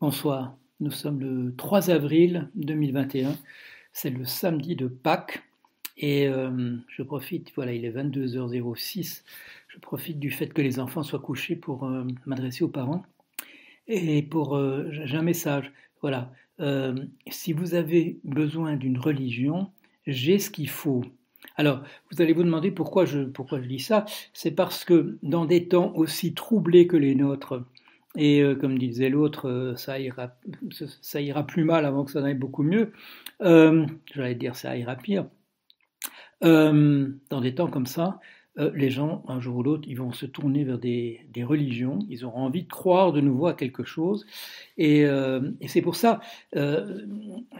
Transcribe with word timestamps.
Bonsoir, 0.00 0.56
nous 0.78 0.92
sommes 0.92 1.18
le 1.18 1.56
3 1.56 1.90
avril 1.90 2.48
2021, 2.54 3.34
c'est 3.92 4.10
le 4.10 4.24
samedi 4.24 4.76
de 4.76 4.86
Pâques 4.86 5.42
et 5.96 6.28
euh, 6.28 6.76
je 6.86 7.02
profite, 7.02 7.50
voilà, 7.56 7.72
il 7.72 7.84
est 7.84 7.90
22h06, 7.90 9.24
je 9.66 9.78
profite 9.80 10.20
du 10.20 10.30
fait 10.30 10.54
que 10.54 10.62
les 10.62 10.78
enfants 10.78 11.02
soient 11.02 11.18
couchés 11.18 11.56
pour 11.56 11.82
euh, 11.84 12.04
m'adresser 12.26 12.62
aux 12.62 12.68
parents 12.68 13.02
et 13.88 14.22
pour, 14.22 14.56
euh, 14.56 14.86
j'ai 14.92 15.16
un 15.16 15.22
message, 15.22 15.72
voilà, 16.00 16.32
si 17.28 17.52
vous 17.52 17.74
avez 17.74 18.20
besoin 18.22 18.76
d'une 18.76 19.00
religion, 19.00 19.72
j'ai 20.06 20.38
ce 20.38 20.48
qu'il 20.48 20.68
faut. 20.68 21.02
Alors, 21.56 21.82
vous 22.12 22.22
allez 22.22 22.34
vous 22.34 22.44
demander 22.44 22.70
pourquoi 22.70 23.04
je, 23.04 23.24
pourquoi 23.24 23.60
je 23.60 23.66
dis 23.66 23.80
ça. 23.80 24.04
C'est 24.32 24.52
parce 24.52 24.84
que 24.84 25.18
dans 25.24 25.44
des 25.44 25.66
temps 25.66 25.92
aussi 25.96 26.34
troublés 26.34 26.86
que 26.86 26.96
les 26.96 27.16
nôtres, 27.16 27.64
et 28.18 28.42
euh, 28.42 28.56
comme 28.56 28.78
disait 28.78 29.08
l'autre, 29.08 29.48
euh, 29.48 29.76
ça, 29.76 29.98
ira, 30.00 30.34
ça 31.00 31.20
ira 31.20 31.46
plus 31.46 31.64
mal 31.64 31.86
avant 31.86 32.04
que 32.04 32.10
ça 32.10 32.20
n'aille 32.20 32.34
beaucoup 32.34 32.64
mieux. 32.64 32.92
Euh, 33.42 33.86
J'allais 34.12 34.34
dire 34.34 34.56
ça 34.56 34.76
ira 34.76 34.96
pire. 34.96 35.26
Dans 36.40 37.40
des 37.40 37.54
temps 37.54 37.68
comme 37.68 37.86
ça, 37.86 38.20
euh, 38.58 38.70
les 38.74 38.90
gens, 38.90 39.22
un 39.28 39.40
jour 39.40 39.56
ou 39.56 39.62
l'autre, 39.62 39.84
ils 39.86 39.96
vont 39.96 40.12
se 40.12 40.26
tourner 40.26 40.64
vers 40.64 40.78
des, 40.78 41.26
religions, 41.42 42.00
ils 42.10 42.24
auront 42.24 42.40
envie 42.40 42.64
de 42.64 42.68
croire 42.68 43.12
de 43.12 43.20
nouveau 43.20 43.46
à 43.46 43.54
quelque 43.54 43.84
chose. 43.84 44.26
Et, 44.76 45.04
euh, 45.04 45.40
c'est 45.66 45.82
pour 45.82 45.94
ça, 45.94 46.20
euh, 46.56 47.02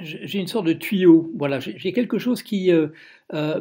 j'ai 0.01 0.41
une 0.41 0.49
sorte 0.49 0.67
de 0.67 0.73
tuyau. 0.73 1.31
Voilà, 1.37 1.61
j'ai 1.61 1.93
quelque 1.93 2.19
chose 2.19 2.43
qui, 2.43 2.71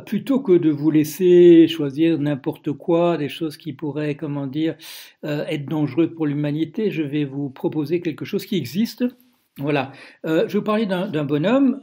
plutôt 0.06 0.40
que 0.40 0.54
de 0.54 0.70
vous 0.70 0.90
laisser 0.90 1.68
choisir 1.68 2.18
n'importe 2.20 2.72
quoi, 2.72 3.18
des 3.18 3.30
choses 3.30 3.58
qui 3.58 3.74
pourraient, 3.74 4.16
comment 4.16 4.48
dire, 4.48 4.76
être 5.24 5.66
dangereuses 5.68 6.14
pour 6.16 6.26
l'humanité, 6.26 6.90
je 6.90 7.04
vais 7.04 7.26
vous 7.26 7.50
proposer 7.50 8.02
quelque 8.02 8.26
chose 8.26 8.46
qui 8.46 8.58
existe. 8.58 9.06
Voilà, 9.60 9.92
je 10.24 10.56
vous 10.58 10.64
parler 10.64 10.86
d'un 10.86 11.24
bonhomme, 11.24 11.82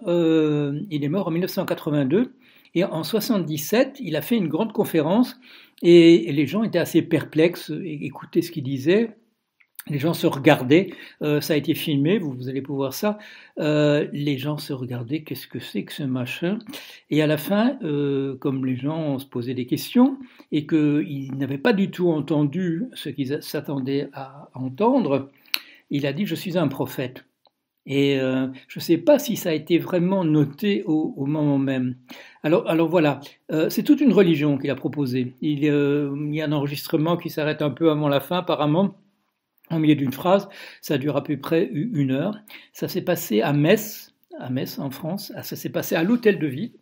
il 0.91 1.05
est 1.05 1.09
mort 1.09 1.29
en 1.29 1.31
1982. 1.31 2.33
Et 2.75 2.85
en 2.85 3.05
77, 3.05 3.99
il 4.01 4.17
a 4.17 4.23
fait 4.23 4.37
une 4.37 4.49
grande 4.49 4.73
conférence 4.73 5.39
et 5.83 6.33
les 6.33 6.47
gens 6.47 6.63
étaient 6.63 6.79
assez 6.79 7.03
perplexes, 7.03 7.71
écoutaient 7.85 8.43
ce 8.43 8.51
qu'il 8.51 8.65
disait. 8.65 9.17
Les 9.89 9.99
gens 9.99 10.15
se 10.15 10.27
regardaient, 10.27 10.95
euh, 11.21 11.43
ça 11.43 11.53
a 11.53 11.57
été 11.57 11.75
filmé, 11.75 12.19
vous, 12.19 12.49
allez 12.49 12.63
pouvoir 12.63 12.95
ça. 12.95 13.19
Euh, 13.59 14.09
les 14.15 14.39
gens 14.39 14.57
se 14.57 14.73
regardaient, 14.73 15.23
qu'est-ce 15.23 15.47
que 15.47 15.59
c'est 15.59 15.85
que 15.85 15.93
ce 15.93 16.05
machin? 16.05 16.59
Et 17.11 17.21
à 17.21 17.27
la 17.27 17.37
fin, 17.37 17.79
euh, 17.83 18.35
comme 18.37 18.65
les 18.65 18.77
gens 18.77 19.19
se 19.19 19.27
posaient 19.27 19.53
des 19.53 19.67
questions 19.67 20.19
et 20.53 20.67
qu'ils 20.67 21.37
n'avaient 21.37 21.59
pas 21.59 21.75
du 21.75 21.91
tout 21.91 22.11
entendu 22.11 22.85
ce 22.95 23.11
qu'ils 23.11 23.43
s'attendaient 23.43 24.09
à 24.15 24.49
entendre, 24.55 25.31
il 25.91 26.07
a 26.07 26.15
dit 26.15 26.25
Je 26.25 26.35
suis 26.35 26.57
un 26.57 26.69
prophète. 26.69 27.27
Et 27.87 28.19
euh, 28.19 28.47
je 28.69 28.79
ne 28.79 28.83
sais 28.83 28.97
pas 28.97 29.19
si 29.19 29.37
ça 29.37 29.51
a 29.51 29.53
été 29.53 29.79
vraiment 29.79 30.25
noté 30.25 30.83
au, 30.87 31.27
moment 31.27 31.59
même. 31.59 31.97
Alors, 32.43 32.69
alors 32.69 32.89
voilà, 32.89 33.21
euh, 33.53 33.69
c'est 33.69 33.83
toute 33.83 34.01
une 34.01 34.13
religion 34.13 34.57
qu'il 34.57 34.71
a 34.71 34.75
proposée. 34.75 35.35
Il, 35.43 35.69
euh, 35.69 36.15
il, 36.17 36.35
y 36.35 36.41
a 36.41 36.47
un 36.47 36.53
enregistrement 36.53 37.17
qui 37.17 37.31
s'arrête 37.31 37.63
un 37.63 37.71
peu 37.71 37.91
avant 37.91 38.09
la 38.09 38.21
fin, 38.21 38.39
apparemment, 38.39 38.97
au 39.71 39.79
milieu 39.79 39.97
d'une 39.97 40.13
phrase. 40.13 40.49
Ça 40.81 40.99
dure 40.99 41.17
à 41.17 41.23
peu 41.23 41.37
près 41.37 41.69
une 41.73 42.11
heure. 42.11 42.39
Ça 42.73 42.89
s'est 42.89 43.03
passé 43.03 43.43
à 43.43 43.53
Metz, 43.53 44.15
à 44.39 44.51
Metz 44.51 44.79
en 44.79 44.91
France. 44.91 45.33
Ah, 45.37 45.43
ça 45.43 45.57
s'est 45.57 45.71
passé 45.71 45.95
à 45.95 46.03
l'hôtel 46.03 46.39
de 46.39 46.47
ville. 46.47 46.73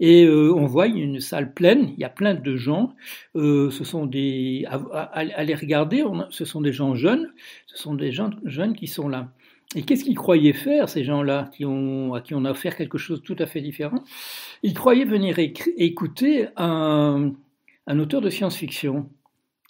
Et 0.00 0.24
euh, 0.24 0.52
on 0.54 0.66
voit 0.66 0.86
une 0.86 1.20
salle 1.20 1.52
pleine, 1.52 1.90
il 1.96 2.00
y 2.00 2.04
a 2.04 2.08
plein 2.08 2.34
de 2.34 2.56
gens. 2.56 2.94
Euh, 3.36 3.70
ce 3.70 3.84
sont 3.84 4.06
des, 4.06 4.64
à, 4.68 4.76
à, 5.12 5.44
regarder, 5.56 6.04
ce 6.30 6.44
sont 6.44 6.60
des 6.60 6.72
gens 6.72 6.94
jeunes. 6.94 7.32
Ce 7.66 7.76
sont 7.76 7.94
des 7.94 8.12
gens 8.12 8.30
jeunes 8.44 8.74
qui 8.74 8.86
sont 8.86 9.08
là. 9.08 9.30
Et 9.74 9.82
qu'est-ce 9.82 10.04
qu'ils 10.04 10.16
croyaient 10.16 10.54
faire, 10.54 10.88
ces 10.88 11.04
gens-là, 11.04 11.40
à 11.40 11.50
qui 11.50 11.64
on 11.66 12.14
a 12.14 12.50
offert 12.50 12.74
quelque 12.74 12.96
chose 12.96 13.20
de 13.20 13.24
tout 13.24 13.36
à 13.38 13.46
fait 13.46 13.60
différent? 13.60 14.02
Ils 14.62 14.74
croyaient 14.74 15.04
venir 15.04 15.38
écouter 15.38 16.48
un, 16.56 17.32
auteur 17.86 18.22
de 18.22 18.30
science-fiction. 18.30 19.10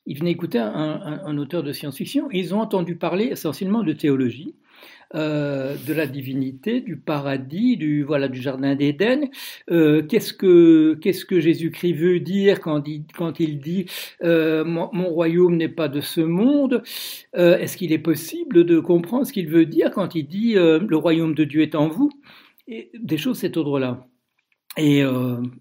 Ils 0.08 0.18
venaient 0.18 0.30
écouter 0.30 0.58
un, 0.58 1.36
auteur 1.36 1.62
de 1.62 1.70
science-fiction. 1.70 2.30
Ils 2.32 2.54
ont 2.54 2.60
entendu 2.60 2.96
parler 2.96 3.26
essentiellement 3.26 3.82
de 3.82 3.92
théologie. 3.92 4.54
Euh, 5.14 5.74
de 5.86 5.94
la 5.94 6.06
divinité, 6.06 6.82
du 6.82 6.98
paradis, 6.98 7.78
du 7.78 8.02
voilà 8.02 8.28
du 8.28 8.42
jardin 8.42 8.74
d'Éden. 8.74 9.30
Euh, 9.70 10.02
qu'est-ce 10.02 10.34
que 10.34 10.98
qu'est-ce 11.00 11.24
que 11.24 11.40
Jésus-Christ 11.40 11.94
veut 11.94 12.20
dire 12.20 12.60
quand 12.60 12.86
il, 12.86 13.04
quand 13.16 13.40
il 13.40 13.58
dit 13.58 13.86
euh, 14.22 14.66
mon, 14.66 15.08
royaume 15.08 15.56
n'est 15.56 15.70
pas 15.70 15.88
de 15.88 16.02
ce 16.02 16.20
monde? 16.20 16.82
Est-ce 17.32 17.78
qu'il 17.78 17.92
est 17.92 17.98
possible 17.98 18.64
de 18.64 18.80
comprendre 18.80 19.26
ce 19.26 19.32
qu'il 19.32 19.48
veut 19.48 19.64
dire 19.66 19.90
quand 19.92 20.14
il 20.14 20.28
dit 20.28 20.54
le 20.54 20.96
royaume 20.96 21.34
de 21.34 21.44
Dieu 21.44 21.62
est 21.62 21.74
en 21.74 21.88
vous? 21.88 22.10
Et 22.66 22.90
Des 22.94 23.16
choses 23.16 23.38
cet 23.38 23.56
ordre-là. 23.56 24.06
Et, 24.76 25.00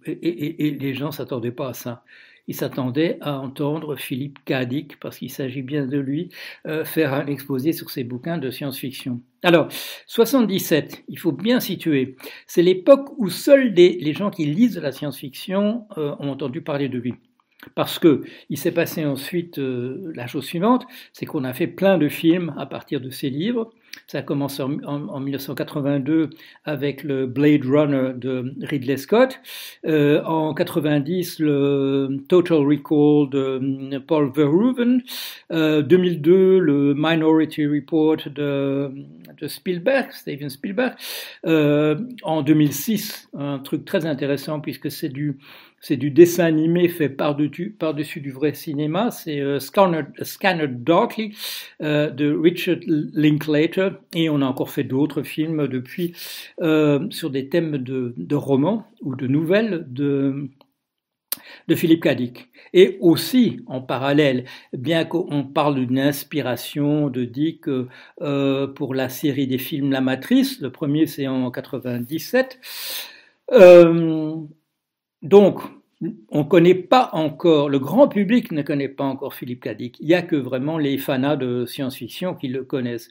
et, 0.06 0.68
et, 0.68 0.72
les 0.72 0.94
gens 0.94 1.12
s'attendaient 1.12 1.52
pas 1.52 1.70
à 1.70 1.74
ça 1.74 2.04
il 2.48 2.56
s'attendait 2.56 3.18
à 3.22 3.40
entendre 3.40 3.96
Philippe 3.96 4.40
Cadic, 4.46 5.00
parce 5.00 5.18
qu'il 5.18 5.32
s'agit 5.32 5.62
bien 5.62 5.86
de 5.86 5.98
lui, 5.98 6.30
euh, 6.66 6.86
faire 6.86 7.14
un 7.14 7.28
exposé 7.28 7.74
sur 7.74 7.90
ses 7.90 8.04
bouquins 8.04 8.38
de 8.38 8.50
science-fiction. 8.50 9.22
Alors, 9.44 9.68
77, 10.08 11.04
il 11.08 11.20
faut 11.20 11.32
bien 11.32 11.60
situer, 11.60 12.16
c'est 12.48 12.62
l'époque 12.62 13.10
où 13.18 13.30
seuls 13.30 13.74
les 13.74 14.14
gens 14.14 14.30
qui 14.30 14.46
lisent 14.46 14.78
la 14.78 14.92
science-fiction 14.92 15.86
euh, 15.98 16.16
ont 16.20 16.30
entendu 16.30 16.62
parler 16.62 16.90
de 16.90 16.98
lui. 16.98 17.16
Parce 17.76 18.00
que 18.00 18.24
il 18.50 18.58
s'est 18.58 18.72
passé 18.72 19.06
ensuite 19.06 19.58
euh, 19.58 20.12
la 20.16 20.28
chose 20.28 20.46
suivante, 20.46 20.86
c'est 21.12 21.26
qu'on 21.26 21.44
a 21.44 21.54
fait 21.54 21.68
plein 21.68 21.98
de 21.98 22.08
films 22.08 22.54
à 22.58 22.66
partir 22.66 23.02
de 23.02 23.10
ces 23.10 23.30
livres. 23.30 23.72
Ça 24.06 24.20
a 24.20 24.22
commencé 24.22 24.62
en, 24.62 24.80
en, 24.84 25.20
1982 25.20 26.30
avec 26.66 27.04
le 27.04 27.26
Blade 27.26 27.66
Runner 27.66 28.12
de 28.16 28.54
Ridley 28.62 28.98
Scott. 28.98 29.40
Euh, 29.86 30.24
en 30.24 30.54
90, 30.54 31.40
le 31.40 32.18
Total 32.28 32.60
Recall 32.60 33.30
de 33.30 33.98
Paul 34.00 34.32
Verhoeven. 34.34 35.02
Euh, 35.52 35.82
2002, 35.82 36.60
le 36.60 36.94
Minority 36.96 37.66
Report 37.66 38.18
de, 38.34 38.92
de 39.40 39.48
Spielberg, 39.48 40.12
Steven 40.12 40.50
Spielberg. 40.50 40.94
Euh, 41.46 41.98
en 42.24 42.42
2006, 42.42 43.30
un 43.38 43.60
truc 43.60 43.86
très 43.86 44.06
intéressant 44.06 44.60
puisque 44.60 44.92
c'est 44.92 45.10
du 45.10 45.38
c'est 45.80 45.98
du 45.98 46.12
dessin 46.12 46.46
animé 46.46 46.88
fait 46.88 47.10
par-dessus 47.10 47.76
par 47.78 47.94
du 47.94 48.32
vrai 48.32 48.54
cinéma. 48.54 49.12
C'est 49.12 49.40
euh, 49.40 49.60
Scanner, 49.60 50.68
Darkly 50.70 51.36
euh, 51.82 52.10
de 52.10 52.36
Richard 52.36 52.80
Linklater. 52.86 53.90
Et 54.14 54.30
on 54.30 54.42
a 54.42 54.46
encore 54.46 54.70
fait 54.70 54.84
d'autres 54.84 55.24
films 55.24 55.68
depuis 55.68 56.14
euh, 56.62 57.08
sur 57.10 57.30
des 57.30 57.50
thèmes 57.50 57.78
de, 57.78 58.14
de, 58.18 58.36
romans 58.36 58.88
ou 59.02 59.16
de 59.16 59.28
nouvelles 59.28 59.86
de, 59.88 60.50
de 61.68 61.76
Philippe 61.76 62.04
Cadic. 62.04 62.50
Et 62.74 62.98
aussi, 63.00 63.62
en 63.68 63.82
parallèle, 63.82 64.46
bien 64.74 65.06
qu'on 65.06 65.44
parle 65.44 65.76
d'une 65.76 66.00
inspiration 66.00 67.10
de 67.10 67.24
Dick 67.24 67.66
euh, 67.68 68.68
pour 68.68 68.94
la 68.94 69.10
série 69.10 69.48
des 69.48 69.58
films 69.58 69.92
La 69.92 70.02
Matrice, 70.02 70.60
le 70.60 70.72
premier 70.72 71.06
c'est 71.06 71.28
en 71.28 71.50
97, 71.52 72.60
euh, 73.54 74.36
donc, 75.22 75.62
on 76.30 76.40
ne 76.40 76.44
connaît 76.44 76.76
pas 76.76 77.10
encore, 77.14 77.70
le 77.70 77.80
grand 77.80 78.08
public 78.08 78.52
ne 78.52 78.62
connaît 78.62 78.90
pas 78.90 79.04
encore 79.04 79.34
Philippe 79.34 79.64
Cadic. 79.64 80.00
Il 80.00 80.08
n'y 80.08 80.14
a 80.14 80.22
que 80.22 80.36
vraiment 80.36 80.78
les 80.78 80.98
fanats 80.98 81.36
de 81.36 81.66
science-fiction 81.66 82.36
qui 82.36 82.50
le 82.50 82.64
connaissent. 82.64 83.10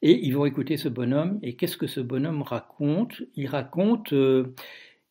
Et 0.00 0.12
ils 0.26 0.30
vont 0.30 0.46
écouter 0.46 0.78
ce 0.78 0.88
bonhomme. 0.88 1.38
Et 1.42 1.56
qu'est-ce 1.56 1.76
que 1.76 1.86
ce 1.86 2.00
bonhomme 2.00 2.40
raconte? 2.40 3.22
Il 3.36 3.48
raconte, 3.48 4.14
euh, 4.14 4.54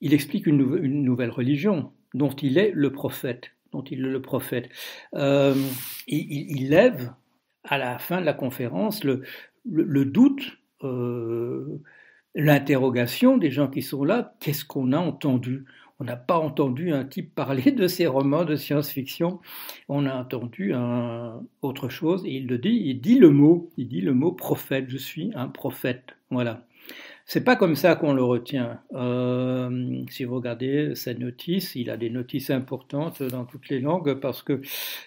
il 0.01 0.15
explique 0.15 0.47
une, 0.47 0.57
nouvelle 1.03 1.29
religion 1.29 1.91
dont 2.15 2.31
il 2.31 2.57
est 2.57 2.71
le 2.73 2.91
prophète. 2.91 3.51
Dont 3.71 3.83
il 3.83 3.99
est 3.99 4.09
le 4.09 4.21
prophète. 4.21 4.69
Euh, 5.13 5.53
il, 6.07 6.69
lève 6.69 7.13
à 7.63 7.77
la 7.77 7.99
fin 7.99 8.19
de 8.19 8.25
la 8.25 8.33
conférence 8.33 9.03
le, 9.03 9.21
doute. 10.05 10.57
Euh, 10.83 11.79
l'interrogation 12.33 13.37
des 13.37 13.51
gens 13.51 13.67
qui 13.67 13.81
sont 13.81 14.03
là, 14.03 14.33
qu'est-ce 14.39 14.65
qu'on 14.65 14.93
a 14.93 14.97
entendu? 14.97 15.65
On 16.01 16.03
n'a 16.03 16.15
pas 16.15 16.39
entendu 16.39 16.91
un 16.91 17.05
type 17.05 17.35
parler 17.35 17.71
de 17.71 17.87
ses 17.87 18.07
romans 18.07 18.43
de 18.43 18.55
science-fiction. 18.55 19.39
On 19.87 20.07
a 20.07 20.15
entendu 20.15 20.73
autre 21.61 21.89
chose 21.89 22.25
et 22.25 22.37
il 22.37 22.47
le 22.47 22.57
dit. 22.57 22.81
Il 22.85 23.01
dit 23.01 23.19
le 23.19 23.29
mot. 23.29 23.69
Il 23.77 23.87
dit 23.87 24.01
le 24.01 24.15
mot 24.15 24.31
prophète. 24.31 24.85
Je 24.87 24.97
suis 24.97 25.31
un 25.35 25.47
prophète. 25.47 26.15
Voilà. 26.31 26.65
C'est 27.27 27.43
pas 27.43 27.55
comme 27.55 27.75
ça 27.75 27.95
qu'on 27.95 28.13
le 28.13 28.23
retient. 28.23 28.79
Euh, 28.95 30.01
si 30.09 30.23
vous 30.23 30.37
regardez 30.37 30.95
sa 30.95 31.13
notice, 31.13 31.75
il 31.75 31.91
a 31.91 31.97
des 31.97 32.09
notices 32.09 32.49
importantes 32.49 33.21
dans 33.21 33.45
toutes 33.45 33.69
les 33.69 33.79
langues 33.79 34.15
parce 34.15 34.41
que 34.41 34.59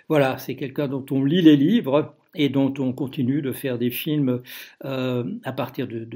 voilà, 0.09 0.39
c'est 0.39 0.55
quelqu'un 0.55 0.87
dont 0.87 1.05
on 1.11 1.25
lit 1.25 1.43
les 1.43 1.57
livres 1.57 2.15
et 2.37 2.49
dont 2.49 2.73
on 2.79 2.93
continue 2.93 3.43
de 3.43 3.51
faire 3.51 3.79
des 3.79 3.91
films 3.91 4.43
euh, 4.85 5.25
à 5.43 5.53
partir 5.53 5.89
de, 5.89 6.07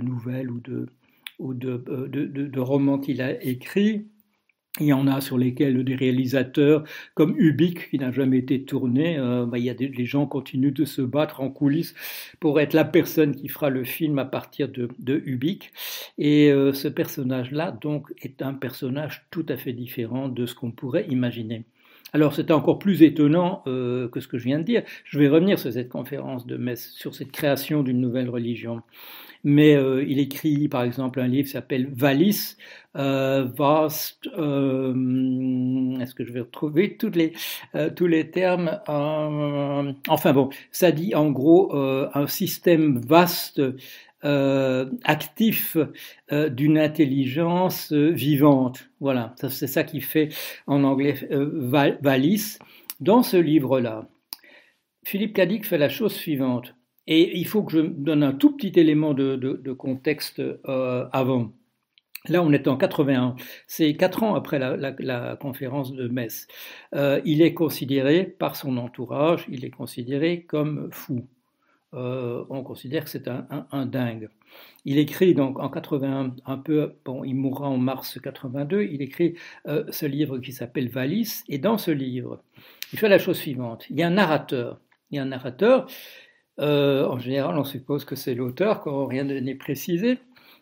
nouvelles 0.00 0.50
ou 0.50 0.58
de 0.60 0.86
ou 1.38 1.54
de, 1.54 1.82
euh, 1.88 2.08
de, 2.08 2.60
romans 2.60 2.98
qu'il 2.98 3.20
a 3.20 3.42
écrits 3.44 4.06
Il 4.80 4.86
y 4.86 4.92
en 4.94 5.06
a 5.06 5.20
sur 5.20 5.36
lesquels 5.38 5.82
des 5.84 5.94
réalisateurs 5.94 6.84
comme 7.14 7.34
Ubik, 7.38 7.90
qui 7.90 7.98
n'a 7.98 8.10
jamais 8.10 8.38
été 8.38 8.64
tourné, 8.64 9.18
euh, 9.18 9.44
bah, 9.46 9.58
il 9.58 9.64
y 9.64 9.70
a 9.70 9.74
des, 9.74 9.88
les 9.88 10.06
gens 10.06 10.26
continuent 10.26 10.72
de 10.72 10.84
se 10.86 11.02
battre 11.02 11.40
en 11.42 11.50
coulisses 11.50 11.94
pour 12.40 12.58
être 12.60 12.72
la 12.72 12.84
personne 12.86 13.34
qui 13.36 13.48
fera 13.48 13.68
le 13.70 13.84
film 13.84 14.18
à 14.18 14.24
partir 14.24 14.68
de, 14.70 14.88
de. 14.98 15.22
Et 16.18 16.50
euh, 16.50 16.72
ce 16.72 16.88
personnage-là, 16.88 17.72
donc, 17.72 18.12
est 18.22 18.40
un 18.42 18.54
personnage 18.54 19.26
tout 19.30 19.44
à 19.48 19.56
fait 19.58 19.72
différent 19.74 20.28
de 20.28 20.46
ce 20.46 20.54
qu'on 20.54 20.72
pourrait 20.72 21.06
imaginer. 21.08 21.64
Alors 22.12 22.34
c'est 22.34 22.50
encore 22.50 22.78
plus 22.78 23.02
étonnant 23.02 23.62
euh, 23.66 24.08
que 24.08 24.20
ce 24.20 24.28
que 24.28 24.38
je 24.38 24.44
viens 24.44 24.58
de 24.58 24.64
dire. 24.64 24.82
Je 25.04 25.18
vais 25.18 25.28
revenir 25.28 25.58
sur 25.58 25.72
cette 25.72 25.88
conférence 25.88 26.46
de 26.46 26.56
Metz, 26.56 26.90
sur 26.94 27.14
cette 27.14 27.32
création 27.32 27.82
d'une 27.82 28.00
nouvelle 28.00 28.28
religion 28.28 28.82
mais 29.44 29.74
euh, 29.74 30.04
il 30.06 30.18
écrit 30.18 30.68
par 30.68 30.82
exemple 30.82 31.20
un 31.20 31.26
livre 31.26 31.46
qui 31.46 31.52
s'appelle 31.52 31.88
Valis, 31.92 32.56
euh, 32.96 33.44
Vast, 33.56 34.28
euh, 34.38 34.94
est-ce 36.00 36.14
que 36.14 36.24
je 36.24 36.32
vais 36.32 36.40
retrouver 36.40 36.96
toutes 36.96 37.16
les, 37.16 37.32
euh, 37.74 37.90
tous 37.90 38.06
les 38.06 38.30
termes 38.30 38.80
euh, 38.88 39.92
Enfin 40.08 40.32
bon, 40.32 40.50
ça 40.70 40.92
dit 40.92 41.14
en 41.14 41.30
gros 41.30 41.74
un 41.74 42.26
système 42.26 42.98
vaste. 42.98 43.60
Actif 44.22 45.76
d'une 46.30 46.78
intelligence 46.78 47.92
vivante. 47.92 48.88
Voilà, 49.00 49.34
c'est 49.48 49.66
ça 49.66 49.84
qui 49.84 50.00
fait 50.00 50.28
en 50.66 50.84
anglais 50.84 51.14
Valis. 51.30 52.58
Dans 53.00 53.22
ce 53.22 53.36
livre-là, 53.36 54.08
Philippe 55.04 55.34
Cadic 55.34 55.66
fait 55.66 55.78
la 55.78 55.88
chose 55.88 56.12
suivante. 56.12 56.74
Et 57.06 57.36
il 57.38 57.46
faut 57.46 57.64
que 57.64 57.72
je 57.72 57.80
donne 57.80 58.22
un 58.22 58.32
tout 58.32 58.56
petit 58.56 58.78
élément 58.78 59.12
de, 59.14 59.72
contexte 59.72 60.40
euh, 60.40 61.08
avant. 61.12 61.52
Là, 62.28 62.42
on 62.42 62.52
est 62.52 62.68
en 62.68 62.76
81. 62.76 63.34
C'est 63.66 63.94
quatre 63.94 64.22
ans 64.22 64.36
après 64.36 64.60
la, 64.60 65.36
conférence 65.36 65.92
de 65.92 66.06
Metz. 66.06 66.46
Euh, 66.94 67.20
il 67.24 67.42
est 67.42 67.54
considéré 67.54 68.24
par 68.24 68.54
son 68.54 68.76
entourage, 68.76 69.46
il 69.48 69.64
est 69.64 69.70
considéré 69.70 70.44
comme 70.44 70.88
fou. 70.92 71.26
Euh, 71.94 72.44
on 72.48 72.62
considère 72.62 73.04
que 73.04 73.10
c'est 73.10 73.28
un, 73.28 73.86
dingue. 73.86 74.30
Il 74.84 74.98
écrit 74.98 75.34
donc 75.34 75.58
en 75.58 75.68
81, 75.68 76.34
un 76.46 76.58
peu, 76.58 76.94
bon, 77.04 77.22
il 77.22 77.34
mourra 77.34 77.68
en 77.68 77.76
mars 77.76 78.18
82, 78.18 78.84
il 78.84 79.02
écrit 79.02 79.34
euh, 79.66 79.84
ce 79.90 80.06
livre 80.06 80.38
qui 80.38 80.52
s'appelle 80.52 80.88
Valis, 80.88 81.42
et 81.48 81.58
dans 81.58 81.76
ce 81.76 81.90
livre, 81.90 82.42
il 82.92 82.98
fait 82.98 83.08
la 83.08 83.18
chose 83.18 83.36
suivante. 83.36 83.86
Il 83.90 83.98
y 83.98 84.02
a 84.02 84.06
un 84.06 84.10
narrateur. 84.10 84.80
Il 85.10 85.16
y 85.16 85.18
a 85.18 85.22
un 85.22 85.26
narrateur 85.26 85.86
euh, 86.60 87.06
en 87.06 87.18
général, 87.18 87.58
on 87.58 87.64
suppose 87.64 88.04
que 88.04 88.14
c'est 88.14 88.34
l'auteur 88.34 88.80
quand 88.80 89.06
rien 89.06 89.24
n'est 89.24 89.54
précisé. 89.54 90.18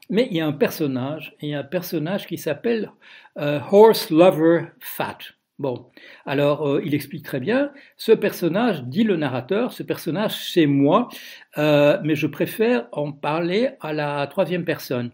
Mais 0.08 0.26
il 0.30 0.36
y 0.36 0.40
a 0.40 0.46
un 0.46 0.52
personnage, 0.52 1.36
il 1.40 1.50
y 1.50 1.54
a 1.54 1.60
un 1.60 1.64
personnage 1.64 2.26
qui 2.26 2.38
s'appelle 2.38 2.90
Horse 3.36 4.10
Lover 4.10 4.66
Fat. 4.80 5.18
Bon, 5.60 5.90
alors 6.24 6.66
euh, 6.66 6.82
il 6.86 6.94
explique 6.94 7.22
très 7.22 7.38
bien, 7.38 7.70
ce 7.98 8.12
personnage, 8.12 8.82
dit 8.84 9.04
le 9.04 9.16
narrateur, 9.16 9.74
ce 9.74 9.82
personnage 9.82 10.32
c'est 10.50 10.64
moi, 10.64 11.10
euh, 11.58 11.98
mais 12.02 12.14
je 12.14 12.26
préfère 12.26 12.88
en 12.92 13.12
parler 13.12 13.68
à 13.82 13.92
la 13.92 14.26
troisième 14.26 14.64
personne. 14.64 15.10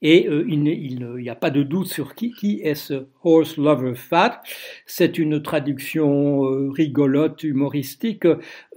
Et 0.00 0.28
euh, 0.28 0.44
il 0.48 0.62
n'y 0.62 1.28
a 1.28 1.34
pas 1.34 1.50
de 1.50 1.64
doute 1.64 1.88
sur 1.88 2.14
qui, 2.14 2.30
qui 2.32 2.60
est 2.62 2.76
ce 2.76 3.08
Horse 3.24 3.56
Lover 3.56 3.96
Fat. 3.96 4.40
C'est 4.86 5.18
une 5.18 5.42
traduction 5.42 6.42
rigolote, 6.70 7.42
humoristique 7.42 8.26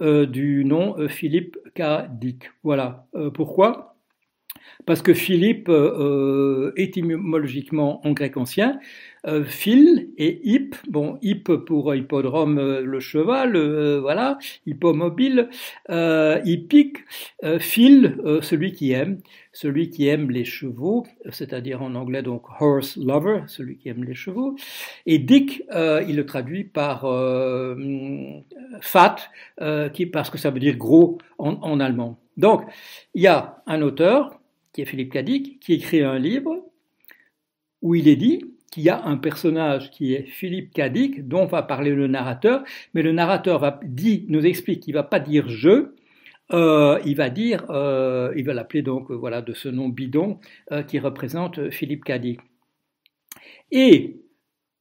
du 0.00 0.64
nom 0.64 1.08
Philippe 1.08 1.56
K. 1.74 2.08
Dick. 2.10 2.50
Voilà. 2.64 3.06
Pourquoi? 3.34 3.95
Parce 4.84 5.02
que 5.02 5.14
Philippe, 5.14 5.70
étymologiquement 6.76 8.06
en 8.06 8.12
grec 8.12 8.36
ancien, 8.36 8.78
euh, 9.26 9.44
Phil 9.44 10.10
et 10.18 10.40
hip, 10.44 10.76
bon, 10.88 11.18
hip 11.20 11.44
pour 11.66 11.94
hippodrome, 11.94 12.58
euh, 12.58 12.82
le 12.82 13.00
cheval, 13.00 13.56
euh, 13.56 14.00
voilà, 14.00 14.38
hippomobile, 14.66 15.48
euh, 15.90 16.40
hippique, 16.44 16.98
euh, 17.42 17.58
Phil, 17.58 18.16
celui 18.42 18.72
qui 18.72 18.92
aime, 18.92 19.18
celui 19.52 19.90
qui 19.90 20.06
aime 20.06 20.30
les 20.30 20.44
chevaux, 20.44 21.04
c'est-à-dire 21.30 21.82
en 21.82 21.94
anglais 21.96 22.22
donc 22.22 22.44
horse 22.60 22.96
lover, 22.96 23.42
celui 23.48 23.78
qui 23.78 23.88
aime 23.88 24.04
les 24.04 24.14
chevaux, 24.14 24.54
et 25.06 25.18
Dick, 25.18 25.64
il 25.72 26.16
le 26.16 26.26
traduit 26.26 26.64
par 26.64 27.00
fat, 28.80 29.16
qui, 29.92 30.06
parce 30.06 30.30
que 30.30 30.38
ça 30.38 30.50
veut 30.50 30.60
dire 30.60 30.76
gros 30.76 31.18
en, 31.38 31.54
en 31.62 31.80
allemand. 31.80 32.18
Donc, 32.36 32.62
il 33.14 33.22
y 33.22 33.26
a 33.26 33.62
un 33.66 33.80
auteur, 33.82 34.38
qui 34.76 34.82
est 34.82 34.84
Philippe 34.84 35.14
Cadic, 35.14 35.58
qui 35.58 35.72
écrit 35.72 36.02
un 36.02 36.18
livre 36.18 36.54
où 37.80 37.94
il 37.94 38.08
est 38.08 38.16
dit 38.16 38.44
qu'il 38.70 38.82
y 38.82 38.90
a 38.90 39.02
un 39.06 39.16
personnage 39.16 39.90
qui 39.90 40.12
est 40.12 40.26
Philippe 40.26 40.74
Cadic, 40.74 41.26
dont 41.26 41.46
va 41.46 41.62
parler 41.62 41.92
le 41.92 42.06
narrateur, 42.08 42.62
mais 42.92 43.00
le 43.00 43.12
narrateur 43.12 43.58
va 43.58 43.80
dit, 43.82 44.26
nous 44.28 44.44
explique 44.44 44.80
qu'il 44.80 44.92
va 44.92 45.02
pas 45.02 45.18
dire 45.18 45.48
je, 45.48 45.94
euh, 46.52 47.00
il 47.06 47.16
va 47.16 47.30
dire, 47.30 47.64
euh, 47.70 48.34
il 48.36 48.44
va 48.44 48.52
l'appeler 48.52 48.82
donc 48.82 49.10
voilà 49.10 49.40
de 49.40 49.54
ce 49.54 49.70
nom 49.70 49.88
bidon 49.88 50.40
euh, 50.72 50.82
qui 50.82 50.98
représente 50.98 51.70
Philippe 51.70 52.04
Cadic. 52.04 52.40
Et 53.70 54.20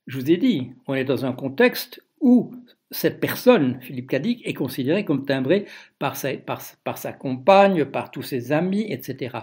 je 0.07 0.19
vous 0.19 0.29
ai 0.29 0.35
dit, 0.35 0.71
on 0.87 0.93
est 0.93 1.05
dans 1.05 1.25
un 1.25 1.31
contexte 1.31 2.03
où 2.19 2.53
cette 2.91 3.19
personne, 3.19 3.79
Philippe 3.81 4.09
Cadic, 4.09 4.47
est 4.47 4.53
considéré 4.53 5.05
comme 5.05 5.25
timbré 5.25 5.65
par 5.99 6.15
sa, 6.15 7.13
compagne, 7.13 7.85
par 7.85 8.11
tous 8.11 8.21
ses 8.21 8.51
amis, 8.51 8.85
etc. 8.89 9.37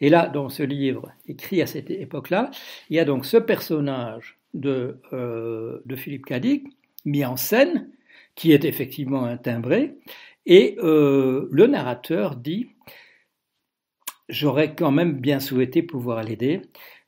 Et 0.00 0.08
là, 0.08 0.28
dans 0.28 0.48
ce 0.48 0.62
livre, 0.62 1.12
écrit 1.26 1.60
à 1.60 1.66
cette 1.66 1.90
époque-là, 1.90 2.50
il 2.90 2.96
y 2.96 3.00
a 3.00 3.04
donc 3.04 3.26
ce 3.26 3.36
personnage 3.36 4.38
de, 4.54 5.00
euh, 5.12 5.80
Philippe 5.96 6.26
Cadic, 6.26 6.66
mis 7.04 7.24
en 7.24 7.36
scène, 7.36 7.90
qui 8.36 8.52
est 8.52 8.64
effectivement 8.64 9.24
un 9.24 9.36
timbré, 9.36 9.94
et 10.46 10.76
euh, 10.78 11.48
le 11.50 11.66
narrateur 11.66 12.36
dit, 12.36 12.68
j'aurais 14.28 14.74
quand 14.74 14.90
même 14.90 15.14
bien 15.20 15.40
souhaité 15.40 15.82
pouvoir 15.82 16.22
l'aider, 16.22 16.62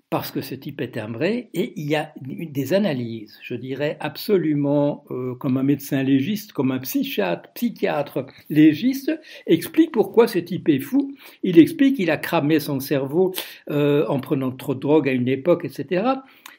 parce 0.08 0.30
que 0.30 0.40
ce 0.40 0.54
type 0.54 0.80
est 0.80 0.92
timbré, 0.92 1.50
et 1.52 1.72
il 1.76 1.88
y 1.88 1.96
a 1.96 2.12
des 2.20 2.74
analyses, 2.74 3.38
je 3.42 3.54
dirais 3.54 3.96
absolument 3.98 5.04
euh, 5.10 5.34
comme 5.34 5.56
un 5.56 5.64
médecin 5.64 6.02
légiste, 6.04 6.52
comme 6.52 6.70
un 6.70 6.78
psychiatre, 6.78 7.50
psychiatre 7.54 8.24
légiste, 8.48 9.18
explique 9.48 9.90
pourquoi 9.90 10.28
ce 10.28 10.38
type 10.38 10.68
est 10.68 10.78
fou. 10.78 11.16
Il 11.42 11.58
explique 11.58 11.96
qu'il 11.96 12.10
a 12.12 12.18
cramé 12.18 12.60
son 12.60 12.78
cerveau 12.78 13.34
euh, 13.70 14.06
en 14.06 14.20
prenant 14.20 14.52
trop 14.52 14.76
de 14.76 14.80
drogue 14.80 15.08
à 15.08 15.12
une 15.12 15.28
époque, 15.28 15.64
etc. 15.64 16.04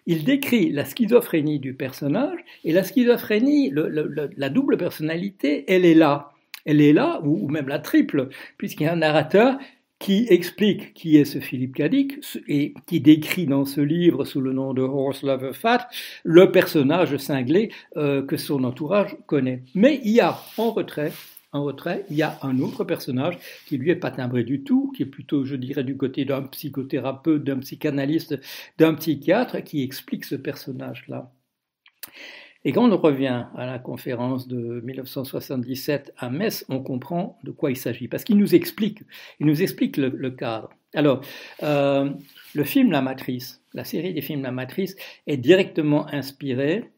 Il 0.07 0.25
décrit 0.25 0.69
la 0.69 0.83
schizophrénie 0.83 1.59
du 1.59 1.73
personnage, 1.73 2.39
et 2.65 2.73
la 2.73 2.83
schizophrénie, 2.83 3.71
la 3.73 4.49
double 4.49 4.77
personnalité, 4.77 5.63
elle 5.67 5.85
est 5.85 5.93
là 5.93 6.33
elle 6.67 6.81
est 6.81 6.93
là, 6.93 7.21
ou, 7.23 7.47
même 7.47 7.69
la 7.69 7.79
triple, 7.79 8.27
puisqu'il 8.57 8.83
y 8.83 8.87
a 8.87 8.93
un 8.93 8.97
narrateur 8.97 9.57
qui 9.99 10.27
explique 10.29 10.93
qui 10.93 11.17
est 11.17 11.25
ce 11.25 11.39
Philippe 11.39 11.75
Cadic 11.75 12.19
et 12.47 12.73
qui 12.85 13.01
décrit 13.01 13.45
dans 13.45 13.65
ce 13.65 13.81
livre 13.81 14.25
sous 14.25 14.41
le 14.41 14.53
nom 14.53 14.73
de 14.73 14.81
Horse 14.81 15.23
Lover 15.23 15.53
Fat 15.53 15.87
le 16.23 16.51
personnage 16.51 17.17
cinglé 17.17 17.71
euh, 17.95 18.21
que 18.21 18.37
son 18.37 18.63
entourage 18.63 19.17
connaît. 19.25 19.63
Mais 19.73 19.99
il 20.03 20.11
y 20.11 20.19
a 20.19 20.39
en 20.57 20.71
retrait, 20.71 21.11
en 21.51 21.63
retrait, 21.63 22.05
il 22.09 22.17
y 22.17 22.21
a 22.21 22.37
un 22.41 22.59
autre 22.59 22.83
personnage 22.83 23.37
qui 23.65 23.77
lui 23.77 23.89
est 23.89 23.95
pas 23.95 24.11
timbré 24.11 24.43
du 24.43 24.63
tout, 24.63 24.91
qui 24.95 25.03
est 25.03 25.07
plutôt, 25.07 25.45
je 25.45 25.55
dirais, 25.55 25.83
du 25.83 25.97
côté 25.97 26.25
d'un 26.25 26.43
psychothérapeute, 26.43 27.43
d'un 27.43 27.59
psychanalyste, 27.59 28.39
d'un 28.77 28.93
psychiatre 28.93 29.63
qui 29.63 29.81
explique 29.81 30.25
ce 30.25 30.35
personnage-là. 30.35 31.31
Et 32.65 32.71
quand 32.71 32.91
on 32.91 32.97
revient 32.97 33.45
à 33.55 33.65
la 33.65 33.79
conférence 33.79 34.47
de 34.47 34.81
1977 34.81 36.13
à 36.17 36.29
Metz, 36.29 36.65
on 36.69 36.79
comprend 36.81 37.37
de 37.43 37.51
quoi 37.51 37.71
il 37.71 37.77
s'agit, 37.77 38.07
parce 38.07 38.23
qu'il 38.23 38.37
nous 38.37 38.55
explique, 38.55 39.03
il 39.39 39.45
nous 39.45 39.61
explique 39.61 39.97
le, 39.97 40.29
cadre. 40.31 40.69
Alors, 40.93 41.21
euh, 41.63 42.09
le 42.55 42.63
film 42.63 42.91
La 42.91 43.01
Matrice, 43.01 43.61
la 43.73 43.83
série 43.83 44.13
des 44.13 44.21
films 44.21 44.43
La 44.43 44.51
Matrice, 44.51 44.95
est 45.27 45.37
directement 45.37 46.07
inspirée 46.13 46.89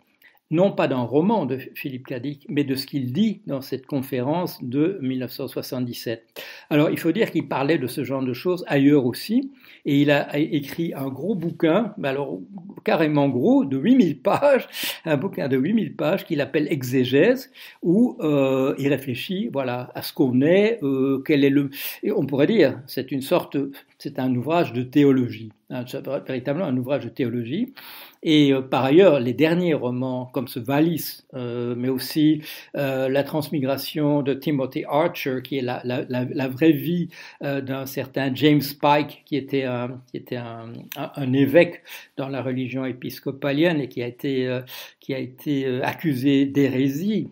non 0.52 0.72
pas 0.72 0.88
d'un 0.88 1.02
roman 1.02 1.46
de 1.46 1.58
Philippe 1.76 2.08
Cadic, 2.08 2.46
mais 2.50 2.64
de 2.64 2.76
ce 2.76 2.88
qu'il 2.88 3.14
dit 3.14 3.42
dans 3.46 3.62
cette 3.62 3.86
conférence 3.86 4.64
de 4.64 4.98
1977. 5.02 6.44
Alors, 6.70 6.90
il 6.90 6.98
faut 6.98 7.12
dire 7.12 7.32
qu'il 7.32 7.48
parlait 7.48 7.78
de 7.78 7.88
ce 7.88 8.04
genre 8.04 8.24
de 8.24 8.34
choses 8.34 8.64
ailleurs 8.68 9.06
aussi, 9.06 9.52
et 9.86 10.02
il 10.02 10.12
a 10.12 10.38
écrit 10.38 10.94
un 10.96 11.08
gros 11.08 11.36
bouquin, 11.36 11.94
alors 12.04 12.40
carrément 12.84 13.30
gros, 13.30 13.64
de 13.64 13.78
8000 13.78 14.22
pages, 14.22 14.68
un 15.06 15.18
bouquin 15.18 15.48
de 15.48 15.58
8000 15.58 15.96
pages 15.96 16.26
qu'il 16.26 16.42
appelle 16.42 16.68
Exégèse, 16.72 17.52
où 17.84 18.18
euh, 18.22 18.74
il 18.80 18.88
réfléchit, 18.88 19.50
voilà, 19.54 19.92
à 19.94 20.02
ce 20.02 20.14
qu'on 20.14 20.42
est, 20.42 20.80
euh, 20.84 21.22
quel 21.26 21.44
est 21.44 21.50
le, 21.50 21.70
et 22.04 22.12
on 22.12 22.26
pourrait 22.26 22.48
dire, 22.48 22.82
c'est 22.88 23.12
une 23.12 23.22
sorte, 23.22 23.58
c'est 24.00 24.18
un 24.18 24.34
ouvrage 24.36 24.74
de 24.74 24.82
théologie, 24.82 25.52
hein, 25.70 25.86
véritablement 26.28 26.66
un 26.66 26.78
ouvrage 26.78 27.06
de 27.06 27.10
théologie. 27.10 27.74
Et 28.22 28.52
euh, 28.52 28.62
par 28.62 28.84
ailleurs, 28.84 29.20
les 29.20 29.34
derniers 29.34 29.74
romans, 29.74 30.26
comme 30.26 30.48
ce 30.48 30.60
Valis, 30.60 31.24
mais 31.34 31.90
aussi 31.90 32.42
la 32.74 33.24
transmigration 33.24 34.22
de 34.22 34.34
Timothy 34.34 34.84
Archer, 34.88 35.40
qui 35.44 35.58
est 35.58 35.62
la, 35.62 35.82
la, 35.84 36.04
la, 36.10 36.48
vraie 36.48 36.72
vie 36.72 37.10
d'un 37.42 37.86
certain 37.86 38.34
James 38.34 38.62
Pike, 38.82 39.24
qui 39.26 39.36
était, 39.38 39.64
un, 39.64 40.02
qui 40.12 40.18
était 40.18 40.38
un, 40.38 40.74
un, 40.96 41.34
évêque 41.34 41.84
dans 42.18 42.28
la 42.28 42.42
religion 42.42 42.86
épiscopalienne 42.86 43.80
et 43.80 43.88
qui 43.88 44.02
a 44.04 44.08
été, 44.08 44.60
qui 45.00 45.14
a 45.14 45.20
été 45.20 45.82
accusé 45.82 46.46
d'hérésie 46.46 47.30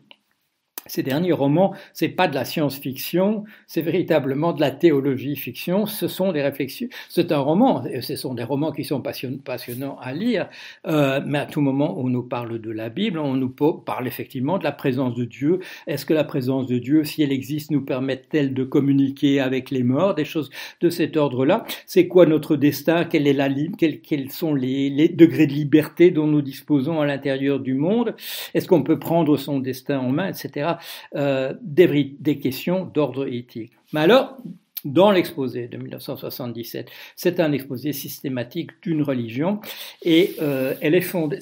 ces 0.88 1.04
derniers 1.04 1.32
romans, 1.32 1.74
c'est 1.94 2.10
pas 2.10 2.28
de 2.28 2.36
la 2.36 2.46
science-fiction, 2.46 3.44
c'est 3.66 3.82
véritablement 3.82 4.54
de 4.54 4.62
la 4.62 4.72
théologie-fiction. 4.72 5.86
Ce 5.86 6.08
sont 6.08 6.32
des 6.32 6.42
réflexions. 6.42 6.88
C'est 7.10 7.32
un 7.32 7.40
roman. 7.40 7.84
Ce 8.02 8.16
sont 8.16 8.34
des 8.34 8.44
romans 8.44 8.72
qui 8.72 8.84
sont 8.84 9.02
passionnants 9.02 9.98
à 10.02 10.14
lire. 10.14 10.50
Euh, 10.86 11.22
mais 11.26 11.40
à 11.40 11.46
tout 11.46 11.62
moment, 11.62 12.00
on 12.00 12.10
nous 12.10 12.24
parle 12.24 12.60
de 12.60 12.72
la 12.72 12.90
Bible, 12.90 13.20
on 13.20 13.34
nous 13.34 13.50
parle 13.50 14.08
effectivement 14.08 14.58
de 14.58 14.64
la 14.64 14.72
présence 14.72 15.16
de 15.16 15.26
Dieu. 15.26 15.60
Est-ce 15.88 16.06
que 16.06 16.14
la 16.14 16.24
présence 16.24 16.68
de 16.68 16.78
Dieu, 16.78 17.04
si 17.04 17.24
elle 17.24 17.32
existe, 17.32 17.72
nous 17.72 17.82
permet-elle 17.82 18.54
de 18.54 18.64
communiquer 18.64 19.40
avec 19.40 19.72
les 19.72 19.84
morts, 19.84 20.16
des 20.16 20.26
choses 20.26 20.50
de 20.82 20.90
cet 20.90 21.18
ordre-là? 21.18 21.66
C'est 21.86 22.08
quoi 22.08 22.26
notre 22.26 22.56
destin? 22.56 23.06
Quelle 23.06 23.28
est 23.28 23.34
la 23.34 23.48
quels, 23.78 24.32
sont 24.32 24.54
les 24.54 25.10
degrés 25.10 25.48
de 25.48 25.54
liberté 25.54 26.12
dont 26.12 26.28
nous 26.28 26.42
disposons 26.42 27.02
à 27.02 27.06
l'intérieur 27.06 27.60
du 27.60 27.74
monde? 27.74 28.16
Est-ce 28.54 28.68
qu'on 28.68 28.84
peut 28.84 29.00
prendre 29.00 29.38
son 29.38 29.60
destin 29.60 30.00
en 30.00 30.10
main, 30.10 30.28
etc. 30.28 30.74
Euh, 31.16 31.54
des, 31.62 32.40
questions 32.40 32.86
d'ordre 32.86 33.28
éthique. 33.28 33.72
Mais 33.94 34.02
alors, 34.02 34.38
dans 34.86 35.12
l'exposé 35.12 35.68
de 35.68 35.78
1977. 35.78 36.90
C'est 37.16 37.40
un 37.40 37.52
exposé 37.52 37.94
systématique 37.94 38.72
d'une 38.82 39.02
religion 39.02 39.60
et 40.04 40.36
euh, 40.42 40.76
elle 40.82 40.96
est 40.96 41.02
fondée, 41.02 41.40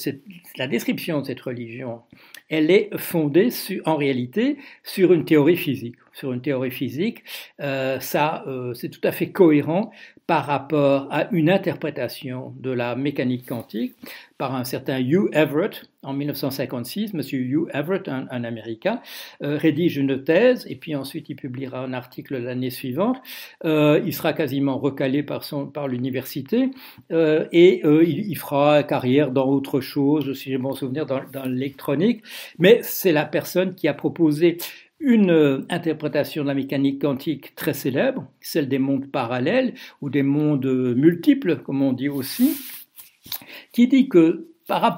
la 0.57 0.67
description 0.67 1.21
de 1.21 1.25
cette 1.27 1.41
religion, 1.41 2.01
elle 2.49 2.71
est 2.71 2.89
fondée 2.97 3.49
en 3.85 3.97
réalité 3.97 4.57
sur 4.83 5.13
une 5.13 5.25
théorie 5.25 5.57
physique. 5.57 5.95
Sur 6.15 6.33
une 6.33 6.41
théorie 6.41 6.71
physique, 6.71 7.23
euh, 7.61 7.99
ça, 7.99 8.43
c'est 8.73 8.89
tout 8.89 9.05
à 9.05 9.11
fait 9.11 9.31
cohérent 9.31 9.91
par 10.27 10.45
rapport 10.45 11.07
à 11.11 11.27
une 11.31 11.49
interprétation 11.49 12.53
de 12.59 12.71
la 12.71 12.95
mécanique 12.95 13.47
quantique 13.47 13.93
par 14.37 14.55
un 14.55 14.63
certain 14.63 14.99
Hugh 14.99 15.29
Everett 15.33 15.83
en 16.01 16.13
1956. 16.13 17.13
Monsieur 17.13 17.39
Hugh 17.39 17.69
Everett, 17.73 18.07
un, 18.07 18.43
Américain, 18.43 19.01
euh, 19.43 19.57
rédige 19.57 19.97
une 19.97 20.23
thèse 20.23 20.65
et 20.67 20.75
puis 20.75 20.95
ensuite 20.95 21.29
il 21.29 21.35
publiera 21.35 21.79
un 21.83 21.93
article 21.93 22.37
l'année 22.37 22.71
suivante. 22.71 23.17
Euh, 23.65 24.01
il 24.03 24.13
sera 24.13 24.33
quasiment 24.33 24.77
recalé 24.79 25.21
par, 25.21 25.43
son, 25.43 25.67
par 25.67 25.87
l'université 25.87 26.71
euh, 27.11 27.45
et 27.51 27.81
il, 27.85 28.27
il, 28.27 28.37
fera 28.37 28.83
carrière 28.83 29.31
dans 29.31 29.47
autre 29.47 29.79
chose, 29.79 30.33
si 30.33 30.49
j'ai 30.49 30.57
bon 30.57 30.73
souvenir, 30.73 31.05
dans, 31.05 31.21
dans 31.31 31.45
l'électronique. 31.45 32.23
Mais 32.57 32.79
c'est 32.81 33.11
la 33.11 33.25
personne 33.25 33.75
qui 33.75 33.87
a 33.87 33.93
proposé 33.93 34.57
une 34.99 35.31
euh, 35.31 35.65
interprétation 35.69 36.43
de 36.43 36.47
la 36.47 36.53
mécanique 36.53 37.01
quantique 37.01 37.55
très 37.55 37.73
célèbre, 37.73 38.27
celle 38.41 38.69
des 38.69 38.79
mondes 38.79 39.11
parallèles 39.11 39.73
ou 40.01 40.09
des 40.09 40.23
mondes 40.23 40.65
multiples, 40.95 41.57
comme 41.57 41.81
on 41.81 41.93
dit 41.93 42.09
aussi, 42.09 42.55
qui 43.71 43.87
dit 43.87 44.09
que 44.09 44.54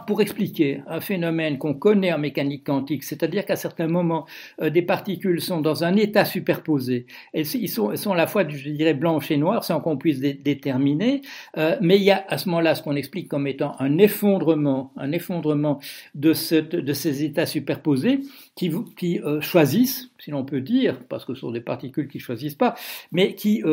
pour 0.08 0.22
expliquer 0.22 0.82
un 0.88 1.02
phénomène 1.02 1.58
qu'on 1.58 1.74
connaît 1.74 2.14
en 2.14 2.18
mécanique 2.18 2.64
quantique, 2.66 3.04
c'est-à-dire 3.04 3.46
qu'à 3.46 3.58
certains 3.58 3.88
moments, 3.88 4.26
euh, 4.62 4.70
des 4.70 4.82
particules 4.82 5.42
sont 5.42 5.60
dans 5.60 5.84
un 5.84 5.96
état 5.98 6.24
superposé. 6.24 7.06
Elles, 7.34 7.46
sont, 7.46 7.96
sont 7.98 8.14
à 8.14 8.16
la 8.16 8.28
fois, 8.28 8.48
je 8.48 8.70
dirais, 8.70 8.94
blanches 8.94 9.30
et 9.30 9.38
noires, 9.38 9.66
sans 9.66 9.82
qu'on 9.82 9.98
puisse 9.98 10.20
déterminer, 10.20 11.22
euh, 11.58 11.76
mais 11.82 11.98
il 11.98 12.04
y 12.04 12.12
a 12.12 12.26
à 12.30 12.38
ce 12.38 12.48
moment-là 12.48 12.76
ce 12.76 12.82
qu'on 12.84 12.96
explique 12.96 13.28
comme 13.28 13.46
étant 13.46 13.76
un 13.80 13.98
effondrement, 13.98 14.94
un 14.96 15.12
effondrement 15.12 15.80
de, 16.16 16.32
ces 16.32 17.24
états 17.24 17.46
superposés 17.46 18.22
qui, 18.56 18.72
euh, 19.20 19.42
choisissent, 19.42 20.10
si 20.18 20.32
l'on 20.32 20.46
peut 20.46 20.62
dire, 20.62 20.98
parce 21.10 21.26
que 21.26 21.34
ce 21.34 21.42
sont 21.42 21.52
des 21.52 21.62
particules 21.62 22.08
qui 22.08 22.20
choisissent 22.20 22.56
pas, 22.56 22.76
mais 23.12 23.36
qui 23.36 23.64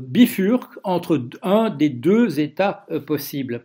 bifurquent 0.00 0.78
entre 0.84 1.22
un 1.42 1.70
des 1.70 1.88
deux 1.88 2.40
états 2.40 2.86
possibles. 3.06 3.64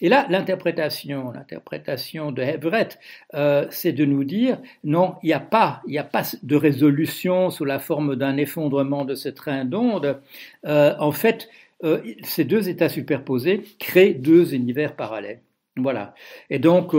Et 0.00 0.08
là, 0.08 0.26
l'interprétation, 0.30 1.32
l'interprétation 1.32 2.32
de 2.32 2.42
Everett, 2.42 2.98
euh, 3.34 3.66
c'est 3.70 3.92
de 3.92 4.04
nous 4.04 4.24
dire 4.24 4.58
non, 4.84 5.14
il 5.22 5.28
n'y 5.28 5.32
a 5.32 5.40
pas, 5.40 5.82
il 5.86 5.96
a 5.98 6.04
pas 6.04 6.22
de 6.42 6.56
résolution 6.56 7.50
sous 7.50 7.64
la 7.64 7.78
forme 7.78 8.16
d'un 8.16 8.36
effondrement 8.36 9.04
de 9.04 9.14
ce 9.14 9.28
train 9.28 9.64
d'onde. 9.64 10.20
Euh, 10.66 10.94
en 10.98 11.12
fait, 11.12 11.48
euh, 11.84 12.00
ces 12.22 12.44
deux 12.44 12.68
états 12.68 12.88
superposés 12.88 13.62
créent 13.78 14.14
deux 14.14 14.54
univers 14.54 14.96
parallèles. 14.96 15.40
Voilà. 15.78 16.14
Et 16.48 16.58
donc, 16.58 16.94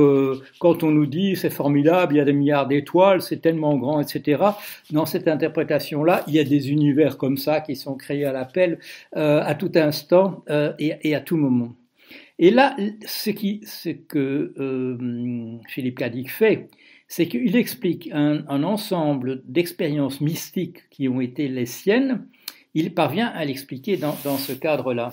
quand 0.59 0.83
on 0.83 0.91
nous 0.91 1.07
dit 1.07 1.35
c'est 1.35 1.49
formidable, 1.49 2.13
il 2.13 2.17
y 2.17 2.21
a 2.21 2.25
des 2.25 2.33
milliards 2.33 2.67
d'étoiles, 2.67 3.23
c'est 3.23 3.41
tellement 3.41 3.75
grand, 3.75 3.99
etc. 3.99 4.43
Dans 4.91 5.07
cette 5.07 5.27
interprétation-là, 5.27 6.23
il 6.27 6.35
y 6.35 6.39
a 6.39 6.43
des 6.43 6.69
univers 6.69 7.17
comme 7.17 7.37
ça 7.37 7.59
qui 7.59 7.75
sont 7.75 7.95
créés 7.95 8.25
à 8.25 8.31
l'appel 8.31 8.77
à 9.13 9.55
tout 9.55 9.71
instant 9.73 10.43
et, 10.77 11.15
à 11.15 11.21
tout 11.21 11.37
moment. 11.37 11.73
Et 12.39 12.51
là, 12.51 12.75
ce, 13.05 13.31
qui, 13.31 13.61
ce 13.65 13.89
que 13.89 14.53
euh, 14.59 15.57
Philippe 15.67 15.97
Cadic 15.97 16.31
fait, 16.31 16.69
c'est 17.07 17.27
qu'il 17.27 17.55
explique 17.55 18.09
un, 18.11 18.45
ensemble 18.63 19.41
d'expériences 19.45 20.21
mystiques 20.21 20.89
qui 20.89 21.07
ont 21.07 21.21
été 21.21 21.47
les 21.47 21.65
siennes. 21.65 22.27
Il 22.73 22.93
parvient 22.93 23.27
à 23.27 23.43
l'expliquer 23.45 23.97
dans, 23.97 24.13
ce 24.13 24.53
cadre-là. 24.53 25.11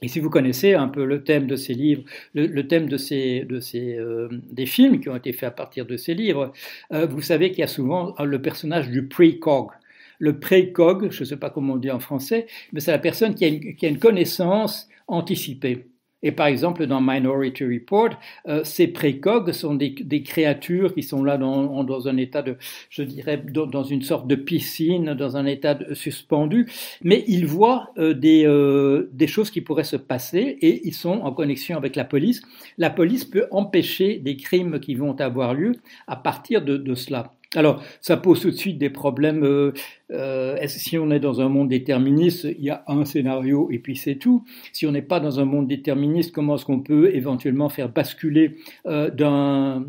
Et 0.00 0.08
si 0.08 0.20
vous 0.20 0.30
connaissez 0.30 0.74
un 0.74 0.88
peu 0.88 1.04
le 1.04 1.22
thème 1.22 1.46
de 1.46 1.54
ces 1.54 1.74
livres, 1.74 2.04
le, 2.34 2.66
thème 2.66 2.88
de 2.88 2.96
ces, 2.96 3.44
de 3.44 3.60
euh, 3.76 4.28
des 4.50 4.66
films 4.66 5.00
qui 5.00 5.08
ont 5.08 5.16
été 5.16 5.32
faits 5.32 5.48
à 5.48 5.52
partir 5.52 5.86
de 5.86 5.96
ces 5.96 6.14
livres, 6.14 6.52
euh, 6.92 7.06
vous 7.06 7.20
savez 7.20 7.50
qu'il 7.50 7.60
y 7.60 7.64
a 7.64 7.68
souvent 7.68 8.14
le 8.18 8.40
personnage 8.40 8.90
du 8.90 9.06
précog. 9.06 9.70
Le 10.18 10.38
précog, 10.38 11.10
je 11.10 11.20
ne 11.20 11.24
sais 11.24 11.36
pas 11.36 11.50
comment 11.50 11.74
on 11.74 11.76
dit 11.76 11.90
en 11.90 12.00
français, 12.00 12.46
mais 12.72 12.80
c'est 12.80 12.92
la 12.92 12.98
personne 12.98 13.34
qui 13.34 13.44
a 13.44 13.50
qui 13.50 13.86
a 13.86 13.88
une 13.88 13.98
connaissance 13.98 14.88
anticipée. 15.08 15.91
Et 16.22 16.32
par 16.32 16.46
exemple, 16.46 16.86
dans 16.86 17.00
Minority 17.00 17.64
Report, 17.64 18.10
euh, 18.46 18.62
ces 18.64 18.88
précogs 18.88 19.52
sont 19.52 19.74
des, 19.74 20.22
créatures 20.22 20.94
qui 20.94 21.02
sont 21.02 21.24
là 21.24 21.36
dans, 21.36 22.08
un 22.08 22.16
état 22.16 22.42
de, 22.42 22.56
je 22.90 23.02
dirais, 23.02 23.42
dans, 23.48 23.82
une 23.82 24.02
sorte 24.02 24.26
de 24.26 24.36
piscine, 24.36 25.14
dans 25.14 25.36
un 25.36 25.46
état 25.46 25.78
suspendu, 25.94 26.66
mais 27.02 27.24
ils 27.26 27.46
voient 27.46 27.90
euh, 27.98 28.14
des, 28.14 28.44
euh, 28.46 29.10
des 29.12 29.26
choses 29.26 29.50
qui 29.50 29.60
pourraient 29.60 29.84
se 29.84 29.96
passer 29.96 30.58
et 30.60 30.86
ils 30.86 30.94
sont 30.94 31.20
en 31.22 31.32
connexion 31.32 31.76
avec 31.76 31.96
la 31.96 32.04
police. 32.04 32.42
La 32.78 32.90
police 32.90 33.24
peut 33.24 33.46
empêcher 33.50 34.18
des 34.18 34.36
crimes 34.36 34.78
qui 34.80 34.94
vont 34.94 35.18
avoir 35.20 35.54
lieu 35.54 35.72
à 36.06 36.16
partir 36.16 36.62
de 36.62 36.94
cela. 36.94 37.32
Alors, 37.54 37.82
ça 38.00 38.16
pose 38.16 38.40
tout 38.40 38.50
de 38.50 38.56
suite 38.56 38.78
des 38.78 38.88
problèmes. 38.90 39.44
Euh, 39.44 39.72
euh, 40.10 40.56
si 40.66 40.96
on 40.96 41.10
est 41.10 41.20
dans 41.20 41.40
un 41.40 41.48
monde 41.48 41.68
déterministe, 41.68 42.44
il 42.44 42.64
y 42.64 42.70
a 42.70 42.82
un 42.86 43.04
scénario 43.04 43.68
et 43.70 43.78
puis 43.78 43.96
c'est 43.96 44.16
tout. 44.16 44.44
Si 44.72 44.86
on 44.86 44.92
n'est 44.92 45.02
pas 45.02 45.20
dans 45.20 45.38
un 45.38 45.44
monde 45.44 45.68
déterministe, 45.68 46.32
comment 46.32 46.54
est-ce 46.54 46.64
qu'on 46.64 46.80
peut 46.80 47.14
éventuellement 47.14 47.68
faire 47.68 47.90
basculer 47.90 48.56
euh, 48.86 49.10
d'un 49.10 49.84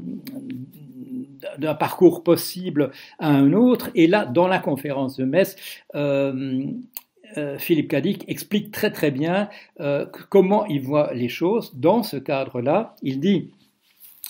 parcours 1.76 2.24
possible 2.24 2.92
à 3.20 3.30
un 3.30 3.54
autre? 3.54 3.92
Et 3.96 4.08
là, 4.08 4.26
dans 4.26 4.48
la 4.48 4.60
conférence 4.60 5.16
de 5.16 5.24
Metz, 5.24 5.56
Philippe 7.58 7.88
Cadic 7.88 8.26
explique 8.28 8.72
très 8.72 8.92
très 8.92 9.10
bien 9.10 9.50
comment 10.30 10.66
il 10.66 10.82
voit 10.82 11.14
les 11.14 11.30
choses 11.30 11.74
dans 11.76 12.04
ce 12.04 12.18
cadre-là. 12.18 12.96
Il 13.02 13.20
dit 13.20 13.52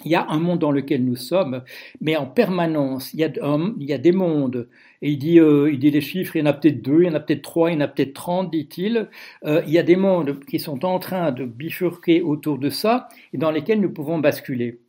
il 0.04 0.12
y 0.12 0.16
a 0.16 0.28
un 0.30 0.40
monde 0.40 0.60
dans 0.60 0.72
lequel 0.72 1.06
nous 1.06 1.16
sommes, 1.16 1.64
mais 2.02 2.16
en 2.16 2.26
permanence, 2.26 3.14
il 3.14 3.20
y 3.20 3.24
a, 3.24 3.32
il 3.80 3.86
y 3.86 3.94
a 3.94 3.98
des 3.98 4.12
mondes. 4.12 4.68
Et 5.02 5.12
il 5.12 5.18
dit, 5.18 5.40
euh, 5.40 5.72
il 5.72 5.80
dit 5.80 5.92
les 5.92 6.02
chiffres, 6.02 6.36
il 6.36 6.40
y 6.40 6.42
en 6.44 6.48
a 6.48 6.54
peut-être 6.54 6.82
deux, 6.82 7.02
il 7.02 7.08
y 7.08 7.10
en 7.10 7.14
a 7.14 7.20
peut-être 7.20 7.44
trois, 7.44 7.70
il 7.70 7.76
y 7.76 7.78
en 7.78 7.82
a 7.82 7.88
peut-être 7.88 8.14
trente, 8.14 8.52
dit-il. 8.52 9.10
Euh, 9.46 9.62
il 9.68 9.74
y 9.74 9.78
a 9.78 9.84
des 9.84 9.96
mondes 9.96 10.40
qui 10.46 10.60
sont 10.60 10.84
en 10.86 11.00
train 11.00 11.32
de 11.32 11.46
bifurquer 11.46 12.22
autour 12.22 12.58
de 12.58 12.70
ça 12.70 13.08
et 13.34 13.38
dans 13.38 13.52
lesquels 13.52 13.82
nous 13.82 13.92
pouvons 13.92 14.20
basculer. 14.20 14.80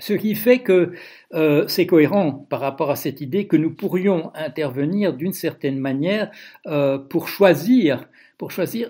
Ce 0.00 0.12
qui 0.12 0.34
fait 0.34 0.60
que 0.60 0.92
euh, 1.34 1.66
c'est 1.66 1.86
cohérent 1.86 2.46
par 2.48 2.60
rapport 2.60 2.90
à 2.90 2.96
cette 2.96 3.20
idée 3.20 3.46
que 3.46 3.56
nous 3.56 3.70
pourrions 3.70 4.30
intervenir 4.34 5.12
d'une 5.12 5.32
certaine 5.32 5.78
manière 5.78 6.30
euh, 6.66 6.98
pour 6.98 7.28
choisir 7.28 8.08
pour 8.38 8.52
choisir 8.52 8.88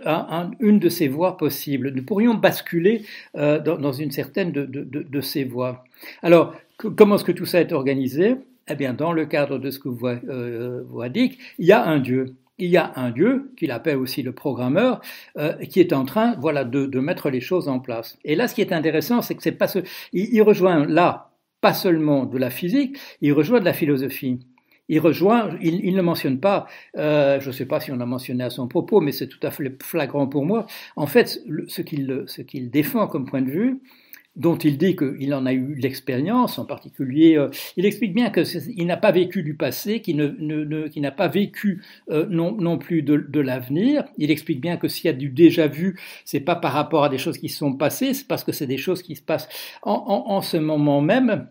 une 0.60 0.78
de 0.78 0.88
ces 0.90 1.08
voies 1.08 1.38
possibles. 1.38 1.90
Nous 1.92 2.04
pourrions 2.04 2.34
basculer 2.34 3.06
euh, 3.34 3.58
dans, 3.58 3.92
une 3.92 4.10
certaine 4.10 4.52
de, 4.52 5.20
ces 5.22 5.44
voies. 5.44 5.84
Alors, 6.22 6.54
comment 6.76 7.16
est-ce 7.16 7.24
que 7.24 7.32
tout 7.32 7.46
ça 7.46 7.60
est 7.60 7.72
organisé? 7.72 8.36
Eh 8.70 8.74
bien, 8.74 8.92
dans 8.92 9.14
le 9.14 9.24
cadre 9.24 9.58
de 9.58 9.70
ce 9.70 9.78
que 9.78 9.88
vous, 9.88 10.06
euh, 10.06 10.82
vous 10.86 11.02
il 11.02 11.38
y 11.58 11.72
a 11.72 11.82
un 11.82 11.98
Dieu. 11.98 12.34
Il 12.58 12.70
y 12.70 12.76
a 12.76 12.92
un 12.96 13.10
Dieu, 13.10 13.52
qu'il 13.56 13.70
appelle 13.70 13.98
aussi 13.98 14.22
le 14.22 14.32
programmeur, 14.32 15.00
euh, 15.36 15.54
qui 15.66 15.80
est 15.80 15.92
en 15.92 16.04
train, 16.04 16.36
voilà, 16.40 16.64
de, 16.64 17.00
mettre 17.00 17.30
les 17.30 17.40
choses 17.40 17.68
en 17.68 17.78
place. 17.78 18.18
Et 18.24 18.34
là, 18.34 18.48
ce 18.48 18.54
qui 18.54 18.60
est 18.60 18.72
intéressant, 18.72 19.22
c'est 19.22 19.34
que 19.34 19.42
c'est 19.42 19.52
pas 19.52 19.68
ce, 19.68 19.80
il 20.12 20.42
rejoint 20.42 20.84
là 20.86 21.30
pas 21.60 21.74
seulement 21.74 22.24
de 22.24 22.38
la 22.38 22.50
physique, 22.50 22.98
il 23.20 23.32
rejoint 23.32 23.58
de 23.60 23.64
la 23.64 23.72
philosophie 23.72 24.38
il 24.88 25.00
rejoint, 25.00 25.50
il, 25.60 25.94
ne 25.94 26.02
mentionne 26.02 26.40
pas, 26.40 26.66
euh, 26.96 27.40
je 27.40 27.48
ne 27.48 27.52
sais 27.52 27.66
pas 27.66 27.78
si 27.80 27.92
on 27.92 28.00
a 28.00 28.06
mentionné 28.06 28.44
à 28.44 28.50
son 28.50 28.68
propos, 28.68 29.00
mais 29.00 29.12
c'est 29.12 29.28
tout 29.28 29.38
à 29.42 29.50
fait 29.50 29.82
flagrant 29.82 30.26
pour 30.26 30.46
moi. 30.46 30.66
En 30.96 31.06
fait, 31.06 31.42
ce 31.68 31.82
qu'il 31.82 32.70
défend 32.70 33.06
comme 33.06 33.26
point 33.26 33.42
de 33.42 33.50
vue, 33.50 33.80
dont 34.38 34.56
il 34.56 34.78
dit 34.78 34.96
qu'il 34.96 35.34
en 35.34 35.44
a 35.44 35.52
eu 35.52 35.74
l'expérience, 35.74 36.58
en 36.58 36.64
particulier, 36.64 37.36
euh, 37.36 37.48
il 37.76 37.84
explique 37.84 38.14
bien 38.14 38.30
qu'il 38.30 38.86
n'a 38.86 38.96
pas 38.96 39.10
vécu 39.10 39.42
du 39.42 39.54
passé, 39.54 40.00
qu'il 40.00 40.16
n'a 40.16 41.10
pas 41.10 41.28
vécu 41.28 41.82
euh, 42.10 42.26
non, 42.30 42.52
non, 42.52 42.78
plus 42.78 43.02
de, 43.02 43.40
l'avenir. 43.40 44.04
Il 44.16 44.30
explique 44.30 44.60
bien 44.60 44.76
que 44.76 44.88
s'il 44.88 45.06
y 45.06 45.08
a 45.08 45.12
du 45.12 45.28
déjà 45.28 45.66
vu, 45.66 45.98
c'est 46.24 46.40
pas 46.40 46.56
par 46.56 46.72
rapport 46.72 47.04
à 47.04 47.08
des 47.08 47.18
choses 47.18 47.38
qui 47.38 47.48
sont 47.48 47.72
passées, 47.72 48.14
c'est 48.14 48.26
parce 48.26 48.44
que 48.44 48.52
c'est 48.52 48.66
des 48.66 48.78
choses 48.78 49.02
qui 49.02 49.16
se 49.16 49.22
passent 49.22 49.48
en, 49.82 49.92
en, 49.92 50.32
en 50.32 50.42
ce 50.42 50.56
moment 50.56 51.00
même 51.00 51.48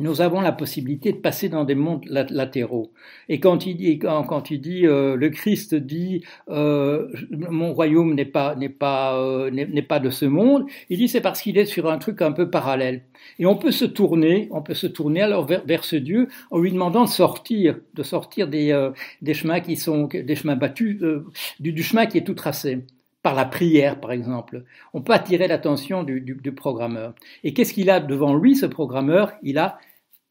nous 0.00 0.20
avons 0.20 0.40
la 0.40 0.52
possibilité 0.52 1.12
de 1.12 1.18
passer 1.18 1.48
dans 1.48 1.64
des 1.64 1.74
mondes 1.74 2.04
latéraux. 2.06 2.92
Et 3.28 3.40
quand 3.40 3.66
il 3.66 3.76
dit, 3.76 3.98
quand, 3.98 4.50
il 4.50 4.60
dit 4.60 4.86
euh, 4.86 5.16
le 5.16 5.30
Christ 5.30 5.74
dit 5.74 6.24
euh, 6.48 7.08
mon 7.30 7.72
royaume 7.72 8.14
n'est 8.14 8.24
pas 8.24 8.54
n'est 8.54 8.68
pas 8.68 9.18
euh, 9.18 9.50
n'est 9.50 9.82
pas 9.82 10.00
de 10.00 10.10
ce 10.10 10.24
monde, 10.24 10.66
il 10.88 10.98
dit 10.98 11.08
c'est 11.08 11.20
parce 11.20 11.40
qu'il 11.42 11.58
est 11.58 11.66
sur 11.66 11.90
un 11.90 11.98
truc 11.98 12.22
un 12.22 12.32
peu 12.32 12.50
parallèle. 12.50 13.02
Et 13.38 13.46
on 13.46 13.56
peut 13.56 13.70
se 13.70 13.84
tourner, 13.84 14.48
on 14.50 14.62
peut 14.62 14.74
se 14.74 14.86
tourner 14.86 15.22
alors 15.22 15.46
vers, 15.46 15.84
ce 15.84 15.96
Dieu 15.96 16.28
en 16.50 16.58
lui 16.58 16.72
demandant 16.72 17.04
de 17.04 17.08
sortir, 17.08 17.78
de 17.94 18.02
sortir 18.02 18.48
des 18.48 18.72
euh, 18.72 18.90
des 19.22 19.34
chemins 19.34 19.60
qui 19.60 19.76
sont 19.76 20.06
des 20.06 20.36
chemins 20.36 20.56
battus, 20.56 21.00
euh, 21.02 21.24
du, 21.60 21.72
du 21.72 21.82
chemin 21.82 22.06
qui 22.06 22.18
est 22.18 22.24
tout 22.24 22.34
tracé 22.34 22.84
par 23.28 23.34
la 23.34 23.44
prière, 23.44 24.00
par 24.00 24.12
exemple. 24.12 24.64
On 24.94 25.02
peut 25.02 25.12
attirer 25.12 25.48
l'attention 25.48 26.02
du, 26.02 26.34
programmeur. 26.56 27.12
Et 27.44 27.52
qu'est-ce 27.52 27.74
qu'il 27.74 27.90
a 27.90 28.00
devant 28.00 28.34
lui, 28.34 28.56
ce 28.56 28.64
programmeur? 28.64 29.32
Il 29.42 29.58
a 29.58 29.78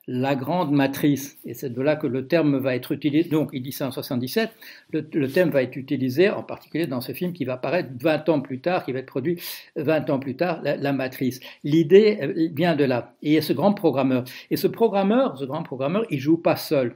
la 0.07 0.33
grande 0.33 0.71
matrice. 0.71 1.37
Et 1.45 1.53
c'est 1.53 1.69
de 1.69 1.79
là 1.79 1.95
que 1.95 2.07
le 2.07 2.27
terme 2.27 2.57
va 2.57 2.73
être 2.73 2.93
utilisé. 2.93 3.29
Donc, 3.29 3.51
il 3.53 3.61
dit 3.61 3.71
ça 3.71 3.85
en 3.85 3.91
77. 3.91 4.49
Le, 4.93 5.07
le, 5.13 5.29
terme 5.29 5.51
va 5.51 5.61
être 5.61 5.75
utilisé, 5.75 6.31
en 6.31 6.41
particulier 6.41 6.87
dans 6.87 7.01
ce 7.01 7.11
film 7.11 7.33
qui 7.33 7.45
va 7.45 7.53
apparaître 7.53 7.89
20 8.01 8.29
ans 8.29 8.41
plus 8.41 8.61
tard, 8.61 8.83
qui 8.83 8.93
va 8.93 8.97
être 8.97 9.05
produit 9.05 9.39
20 9.75 10.09
ans 10.09 10.17
plus 10.17 10.35
tard, 10.35 10.59
la, 10.63 10.91
matrice. 10.91 11.39
L'idée 11.63 12.49
vient 12.55 12.75
de 12.75 12.83
là. 12.83 13.13
Et 13.21 13.29
il 13.29 13.33
y 13.33 13.37
a 13.37 13.43
ce 13.43 13.53
grand 13.53 13.73
programmeur. 13.73 14.23
Et 14.49 14.57
ce 14.57 14.65
programmeur, 14.65 15.37
ce 15.37 15.45
grand 15.45 15.61
programmeur, 15.61 16.03
il 16.09 16.19
joue 16.19 16.37
pas 16.37 16.55
seul. 16.55 16.95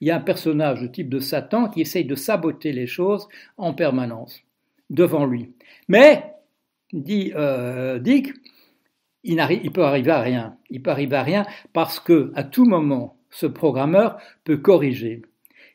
Il 0.00 0.08
y 0.08 0.10
a 0.10 0.16
un 0.16 0.20
personnage 0.20 0.80
de 0.80 0.86
type 0.86 1.10
de 1.10 1.18
Satan 1.18 1.68
qui 1.68 1.82
essaye 1.82 2.06
de 2.06 2.14
saboter 2.14 2.72
les 2.72 2.86
choses 2.86 3.28
en 3.58 3.74
permanence 3.74 4.42
devant 4.92 5.26
lui. 5.26 5.50
Mais, 5.88 6.22
dit 6.92 7.32
euh, 7.34 7.98
Dick, 7.98 8.32
il, 9.24 9.72
peut 9.72 9.84
arriver 9.84 10.10
à 10.12 10.20
rien. 10.20 10.56
Il 10.70 10.82
peut 10.82 10.90
arriver 10.90 11.16
à 11.16 11.22
rien 11.22 11.46
parce 11.72 11.98
que 11.98 12.30
à 12.34 12.44
tout 12.44 12.64
moment, 12.64 13.16
ce 13.30 13.46
programmeur 13.46 14.18
peut 14.44 14.58
corriger. 14.58 15.22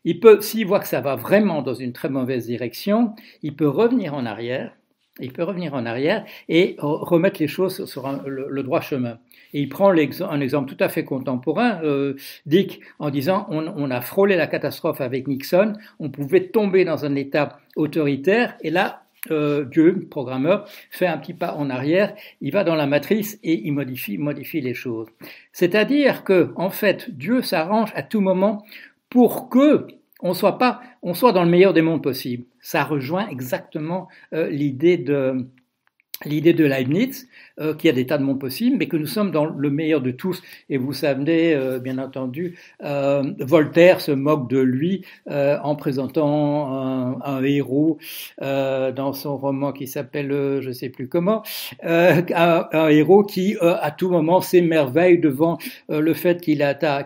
Il 0.04 0.20
peut, 0.20 0.40
s'il 0.42 0.66
voit 0.66 0.80
que 0.80 0.88
ça 0.88 1.02
va 1.02 1.16
vraiment 1.16 1.62
dans 1.62 1.74
une 1.74 1.92
très 1.92 2.10
mauvaise 2.10 2.46
direction, 2.46 3.14
il 3.42 3.56
peut 3.56 3.68
revenir 3.68 4.14
en 4.14 4.26
arrière. 4.26 4.74
Il 5.20 5.34
peut 5.34 5.44
revenir 5.44 5.74
en 5.74 5.88
arrière 5.88 6.26
et 6.48 6.76
remettre 6.80 7.40
les 7.40 7.48
choses 7.48 7.86
sur 7.86 8.08
le, 8.28 8.64
droit 8.64 8.82
chemin. 8.82 9.18
Et 9.52 9.62
il 9.62 9.68
prend 9.68 9.90
un 9.90 10.40
exemple 10.42 10.72
tout 10.72 10.84
à 10.84 10.90
fait 10.90 11.04
contemporain, 11.04 11.82
euh, 11.84 12.16
Dick, 12.46 12.82
en 13.00 13.10
disant 13.10 13.48
on 13.50 13.90
a 13.90 14.02
frôlé 14.02 14.36
la 14.36 14.46
catastrophe 14.46 15.02
avec 15.02 15.28
Nixon, 15.28 15.74
on 16.00 16.12
pouvait 16.12 16.50
tomber 16.50 16.86
dans 16.86 17.04
un 17.04 17.16
État 17.16 17.58
autoritaire, 17.76 18.58
et 18.62 18.70
là, 18.70 19.07
euh, 19.32 19.66
Dieu, 19.66 20.08
programmeur, 20.10 20.68
fait 20.90 21.08
un 21.08 21.18
petit 21.18 21.34
pas 21.34 21.56
en 21.56 21.70
arrière, 21.70 22.14
il 22.42 22.52
va 22.52 22.64
dans 22.64 22.76
la 22.76 22.88
matrice 22.88 23.40
et 23.44 23.66
il 23.66 23.72
modifie, 23.72 24.18
modifie 24.18 24.62
les 24.62 24.74
choses. 24.74 25.08
C'est-à-dire 25.52 26.24
que, 26.24 26.52
en 26.56 26.70
fait, 26.70 27.10
Dieu 27.10 27.42
s'arrange 27.42 27.92
à 27.96 28.04
tout 28.04 28.22
moment 28.22 28.64
pour 29.10 29.50
que 29.50 29.88
on 30.22 30.34
soit 30.34 30.58
pas, 30.58 30.82
on 31.04 31.14
soit 31.14 31.32
dans 31.32 31.44
le 31.44 31.50
meilleur 31.50 31.74
des 31.74 31.82
mondes 31.82 32.02
possibles. 32.02 32.46
Ça 32.60 32.84
rejoint 32.84 33.28
exactement 33.28 34.08
euh, 34.34 34.50
l'idée 34.50 34.98
de 34.98 35.48
l'idée 36.26 36.54
de 36.54 36.66
Leibniz, 36.66 37.28
euh, 37.60 37.74
qu'il 37.74 37.88
y 37.88 37.92
a 37.92 37.94
des 37.94 38.06
tas 38.06 38.18
de 38.18 38.24
mondes 38.24 38.40
possibles, 38.40 38.78
mais 38.78 38.88
que 38.88 38.98
nous 38.98 39.06
sommes 39.06 39.32
dans 39.32 39.46
le 39.46 39.70
meilleur 39.70 40.02
de 40.02 40.12
tous. 40.12 40.42
Et 40.70 40.78
vous 40.78 40.94
savez, 40.94 41.54
euh, 41.54 41.80
bien 41.80 41.98
entendu, 41.98 42.58
euh, 42.84 43.24
Voltaire 43.40 44.02
se 44.02 44.12
moque 44.12 44.50
de 44.50 44.60
lui 44.60 45.04
euh, 45.30 45.58
en 45.64 45.76
présentant 45.76 46.74
un, 46.74 47.22
un 47.22 47.44
héros 47.44 47.98
euh, 48.42 48.92
dans 48.92 49.14
son 49.14 49.38
roman 49.38 49.72
qui 49.72 49.88
s'appelle, 49.88 50.60
je 50.62 50.72
sais 50.72 50.90
plus 50.90 51.08
comment, 51.08 51.44
un, 51.84 52.24
un, 52.34 52.88
héros 52.90 53.24
qui 53.24 53.56
à 53.62 53.92
tout 53.92 54.10
moment 54.10 54.42
s'émerveille 54.42 55.20
devant 55.20 55.58
le 55.90 56.14
fait 56.14 56.42
qu'il 56.42 56.58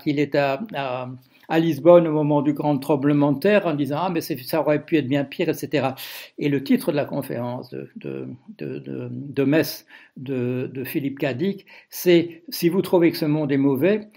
qu'il 0.04 0.20
est 0.20 0.36
à, 0.36 0.62
à 0.76 1.10
à 1.52 1.60
Lisbonne 1.60 2.08
au 2.08 2.14
moment 2.14 2.42
du 2.42 2.54
grand 2.54 2.78
tremblement 2.78 3.32
de 3.34 3.40
terre 3.40 3.68
en 3.68 3.74
disant 3.74 3.98
ah 4.00 4.10
mais 4.10 4.22
ça 4.22 4.62
aurait 4.62 4.84
pu 4.84 4.98
être 4.98 5.08
bien 5.08 5.24
pire 5.24 5.50
etc 5.50 5.90
et 6.38 6.50
le 6.50 6.64
titre 6.64 6.92
de 6.92 6.96
la 6.96 7.06
conférence 7.06 7.70
de, 7.70 7.90
de, 7.96 8.28
de, 8.58 8.80
de 9.12 9.44
Metz 9.44 9.86
de, 10.18 10.72
de 10.74 10.84
Philippe 10.84 11.20
Cadic 11.20 11.66
c'est 11.90 12.44
si 12.50 12.70
vous 12.70 12.82
trouvez 12.82 13.12
que 13.12 13.18
ce 13.18 13.26
monde 13.26 13.52
est 13.52 13.58
mauvais 13.58 14.08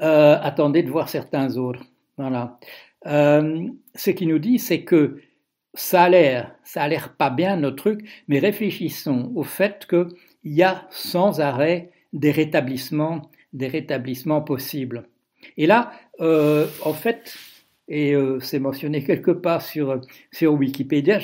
euh, 0.00 0.38
attendez 0.40 0.82
de 0.82 0.90
voir 0.90 1.08
certains 1.08 1.56
autres 1.56 1.84
voilà. 2.16 2.58
Euh, 3.06 3.68
ce 3.94 4.10
qui 4.10 4.26
nous 4.26 4.38
dit 4.38 4.58
c'est 4.58 4.82
que 4.82 5.20
ça 5.74 6.04
a 6.04 6.08
l'air 6.08 6.54
ça 6.64 6.82
a 6.82 6.88
l'air 6.88 7.14
pas 7.16 7.30
bien 7.30 7.56
notre 7.56 7.76
truc 7.76 8.08
mais 8.28 8.38
réfléchissons 8.38 9.32
au 9.34 9.42
fait 9.42 9.86
que 9.86 10.08
il 10.44 10.54
y 10.54 10.62
a 10.62 10.86
sans 10.90 11.40
arrêt 11.40 11.90
des 12.12 12.30
rétablissements 12.30 13.22
des 13.56 13.68
rétablissements 13.68 14.42
possibles. 14.42 15.08
Et 15.56 15.66
là, 15.66 15.92
euh, 16.20 16.66
en 16.82 16.94
fait, 16.94 17.36
et 17.88 18.14
euh, 18.14 18.40
c'est 18.40 18.58
mentionné 18.58 19.04
quelque 19.04 19.30
part 19.30 19.62
sur, 19.62 20.00
sur 20.32 20.54
Wikipédia, 20.54 21.20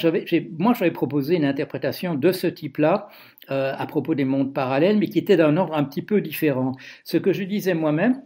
moi 0.58 0.74
j'avais 0.74 0.90
proposé 0.92 1.36
une 1.36 1.44
interprétation 1.44 2.14
de 2.14 2.32
ce 2.32 2.46
type-là 2.46 3.08
euh, 3.50 3.74
à 3.76 3.86
propos 3.86 4.14
des 4.14 4.24
mondes 4.24 4.54
parallèles, 4.54 4.98
mais 4.98 5.08
qui 5.08 5.18
était 5.18 5.36
d'un 5.36 5.56
ordre 5.56 5.74
un 5.74 5.84
petit 5.84 6.02
peu 6.02 6.20
différent. 6.20 6.72
Ce 7.04 7.16
que 7.16 7.32
je 7.32 7.42
disais 7.44 7.74
moi-même, 7.74 8.22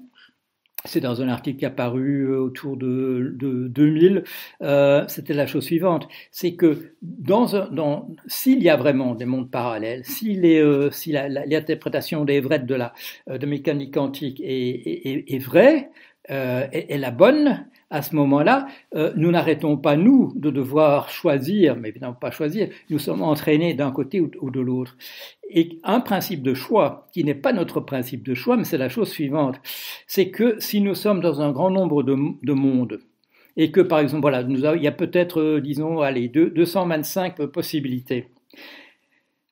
c'est 0.87 1.01
dans 1.01 1.21
un 1.23 1.29
article 1.29 1.59
qui 1.59 1.67
a 1.67 1.71
paru 1.71 2.23
euh, 2.23 2.39
autour 2.39 2.77
de, 2.77 3.35
de 3.37 3.69
2000, 3.69 4.25
euh, 4.63 5.05
c'était 5.09 5.35
la 5.35 5.47
chose 5.47 5.65
suivante, 5.65 6.09
c'est 6.31 6.55
que 6.55 6.93
dans, 7.03 7.47
dans 7.71 8.09
s'il 8.27 8.63
y 8.63 8.69
a 8.69 8.77
vraiment 8.77 9.15
des 9.15 9.25
mondes 9.25 9.51
parallèles, 9.51 10.05
si, 10.05 10.35
les, 10.35 10.59
euh, 10.61 10.91
si 10.91 11.13
l'interprétation 11.13 12.25
des 12.25 12.41
de 12.41 12.75
la 12.75 12.93
de 13.27 13.47
mécanique 13.47 13.95
quantique 13.95 14.41
est, 14.41 14.47
est, 14.47 15.35
est 15.35 15.39
vraie, 15.39 15.91
euh, 16.31 16.67
est, 16.73 16.99
la 16.99 17.11
bonne, 17.11 17.67
à 17.91 18.03
ce 18.03 18.17
moment-là, 18.17 18.67
euh, 18.95 19.13
nous 19.17 19.31
n'arrêtons 19.31 19.77
pas, 19.77 19.97
nous, 19.97 20.33
de 20.35 20.51
devoir 20.51 21.09
choisir, 21.09 21.77
mais 21.77 21.91
évidemment 21.91 22.15
pas 22.15 22.31
choisir, 22.31 22.69
nous 22.91 22.99
sommes 22.99 23.23
entraînés 23.23 23.75
d'un 23.75 23.93
côté 23.93 24.21
ou, 24.21 24.51
de 24.51 24.61
l'autre. 24.61 24.97
Et 25.49 25.79
un 25.85 26.01
principe 26.01 26.43
de 26.43 26.55
choix, 26.55 27.07
qui 27.13 27.23
n'est 27.23 27.35
pas 27.35 27.53
notre 27.53 27.81
principe 27.81 28.27
de 28.27 28.35
choix, 28.35 28.57
mais 28.57 28.65
c'est 28.65 28.79
la 28.79 28.89
chose 28.89 29.09
suivante, 29.09 29.61
c'est 30.07 30.31
que 30.31 30.57
si 30.59 30.81
nous 30.81 30.95
sommes 30.95 31.21
dans 31.21 31.41
un 31.41 31.53
grand 31.53 31.71
nombre 31.71 32.03
de, 32.03 32.17
de 32.43 32.53
mondes, 32.53 33.01
et 33.57 33.71
que 33.71 33.81
par 33.81 34.01
exemple, 34.01 34.23
voilà, 34.23 34.43
il 34.43 34.83
y 34.83 34.87
a 34.89 34.93
peut-être, 34.93 35.41
euh, 35.41 35.61
disons, 35.61 36.01
allez, 36.01 36.29
deux, 36.29 36.51
225 36.51 37.47
possibilités. 37.47 38.29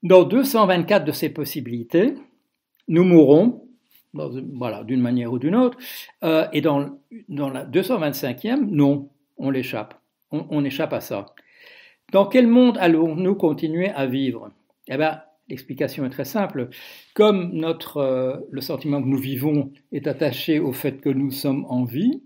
Dans 0.03 0.25
224 0.25 1.05
de 1.05 1.13
ces 1.13 1.31
possibilités, 1.31 2.15
nous 2.89 3.05
mourrons 3.05 3.64
voilà, 4.15 4.85
d'une 4.85 5.01
manière 5.01 5.33
ou 5.33 5.39
d'une 5.39 5.57
autre. 5.57 5.79
Euh, 6.23 6.47
et 6.53 6.61
dans, 6.61 6.99
la 7.29 7.67
225e, 7.67 8.65
non, 8.71 9.11
on 9.37 9.51
l'échappe. 9.51 10.01
On, 10.31 10.47
on, 10.51 10.65
échappe 10.65 10.93
à 10.93 11.01
ça. 11.01 11.27
Dans 12.13 12.27
quel 12.27 12.47
monde 12.47 12.79
allons-nous 12.81 13.35
continuer 13.35 13.91
à 13.91 14.07
vivre? 14.07 14.51
Eh 14.89 14.97
bien, 14.97 15.21
l'explication 15.49 16.05
est 16.05 16.11
très 16.11 16.25
simple. 16.25 16.69
Comme 17.15 17.53
notre, 17.53 17.99
euh, 17.99 18.37
le 18.51 18.61
sentiment 18.61 19.03
que 19.03 19.09
nous 19.09 19.19
vivons 19.19 19.73
est 19.93 20.07
attaché 20.07 20.59
au 20.59 20.73
fait 20.73 21.01
que 21.01 21.09
nous 21.09 21.31
sommes 21.31 21.65
en 21.69 21.85
vie, 21.85 22.23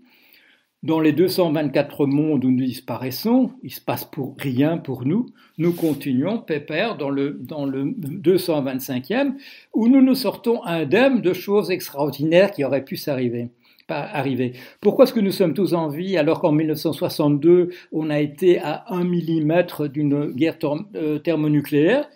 dans 0.81 1.01
les 1.01 1.11
224 1.11 2.05
mondes 2.05 2.45
où 2.45 2.51
nous 2.51 2.65
disparaissons, 2.65 3.51
il 3.63 3.71
se 3.71 3.81
passe 3.81 4.05
pour 4.05 4.35
rien 4.39 4.77
pour 4.77 5.05
nous. 5.05 5.25
Nous 5.57 5.73
continuons 5.73 6.39
pépère 6.39 6.97
dans 6.97 7.09
le, 7.09 7.31
dans 7.31 7.65
le 7.65 7.83
225e 7.83 9.33
où 9.73 9.89
nous 9.89 10.01
nous 10.01 10.15
sortons 10.15 10.63
indemnes 10.63 11.21
de 11.21 11.33
choses 11.33 11.69
extraordinaires 11.69 12.51
qui 12.51 12.63
auraient 12.63 12.85
pu 12.85 12.95
s'arriver. 12.95 13.49
Arriver. 13.91 14.53
Pourquoi 14.81 15.05
est-ce 15.05 15.13
que 15.13 15.19
nous 15.19 15.31
sommes 15.31 15.55
tous 15.55 15.73
en 15.73 15.87
vie 15.87 16.15
alors 16.15 16.41
qu'en 16.41 16.51
1962 16.51 17.69
on 17.91 18.11
a 18.11 18.19
été 18.19 18.59
à 18.59 18.85
un 18.89 19.03
millimètre 19.03 19.89
d'une 19.89 20.27
guerre 20.27 20.57
euh, 20.95 21.17
thermonucléaire? 21.17 22.07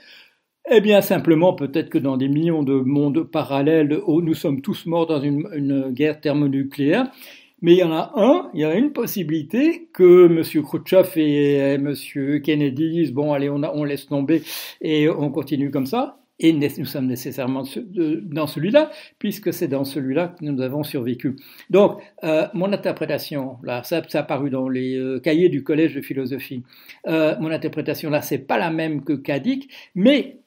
Eh 0.70 0.82
bien, 0.82 1.02
simplement, 1.02 1.54
peut-être 1.54 1.90
que 1.90 1.98
dans 1.98 2.16
des 2.16 2.30
millions 2.30 2.64
de 2.64 2.76
mondes 2.76 3.24
parallèles 3.24 4.00
où 4.06 4.22
nous 4.22 4.36
sommes 4.36 4.62
tous 4.62 4.86
morts 4.86 5.08
dans 5.08 5.20
une, 5.20 5.48
une 5.54 5.90
guerre 5.90 6.22
thermonucléaire, 6.22 7.12
mais 7.64 7.74
il 7.74 7.78
y 7.78 7.84
en 7.84 7.94
a 7.94 8.12
un, 8.16 8.52
il 8.54 8.60
y 8.60 8.66
a 8.66 8.76
une 8.76 8.92
possibilité 8.92 9.88
que 9.94 10.26
M. 10.26 10.64
Khrouchtchev 10.64 11.10
et 11.16 11.56
M. 11.76 11.96
Kennedy 12.44 12.92
disent 12.92 13.14
bon, 13.14 13.32
allez, 13.32 13.50
on, 13.50 13.84
laisse 13.86 14.06
tomber 14.06 14.44
et 14.82 15.10
on 15.10 15.32
continue 15.32 15.72
comme 15.72 15.86
ça. 15.86 16.20
Et 16.40 16.52
nous 16.52 16.86
sommes 16.86 17.06
nécessairement 17.08 17.64
dans 18.24 18.48
celui-là, 18.48 18.92
puisque 19.18 19.54
c'est 19.54 19.70
dans 19.70 19.86
celui-là 19.86 20.36
que 20.38 20.44
nous 20.44 20.62
avons 20.62 20.84
survécu. 20.84 21.38
Donc, 21.70 22.02
euh, 22.26 22.48
mon 22.54 22.74
interprétation, 22.74 23.58
là, 23.64 23.84
ça, 23.84 24.02
ça 24.10 24.20
a 24.20 24.24
paru 24.24 24.50
dans 24.50 24.68
les 24.68 24.98
euh, 24.98 25.20
cahiers 25.20 25.48
du 25.48 25.64
Collège 25.64 25.96
de 25.96 26.02
philosophie. 26.02 26.64
Euh, 27.08 27.36
mon 27.40 27.50
interprétation, 27.50 28.10
là, 28.10 28.22
c'est 28.22 28.40
pas 28.40 28.58
la 28.58 28.72
même 28.72 29.06
que 29.06 29.14
Kadik, 29.14 29.70
mais 29.96 30.43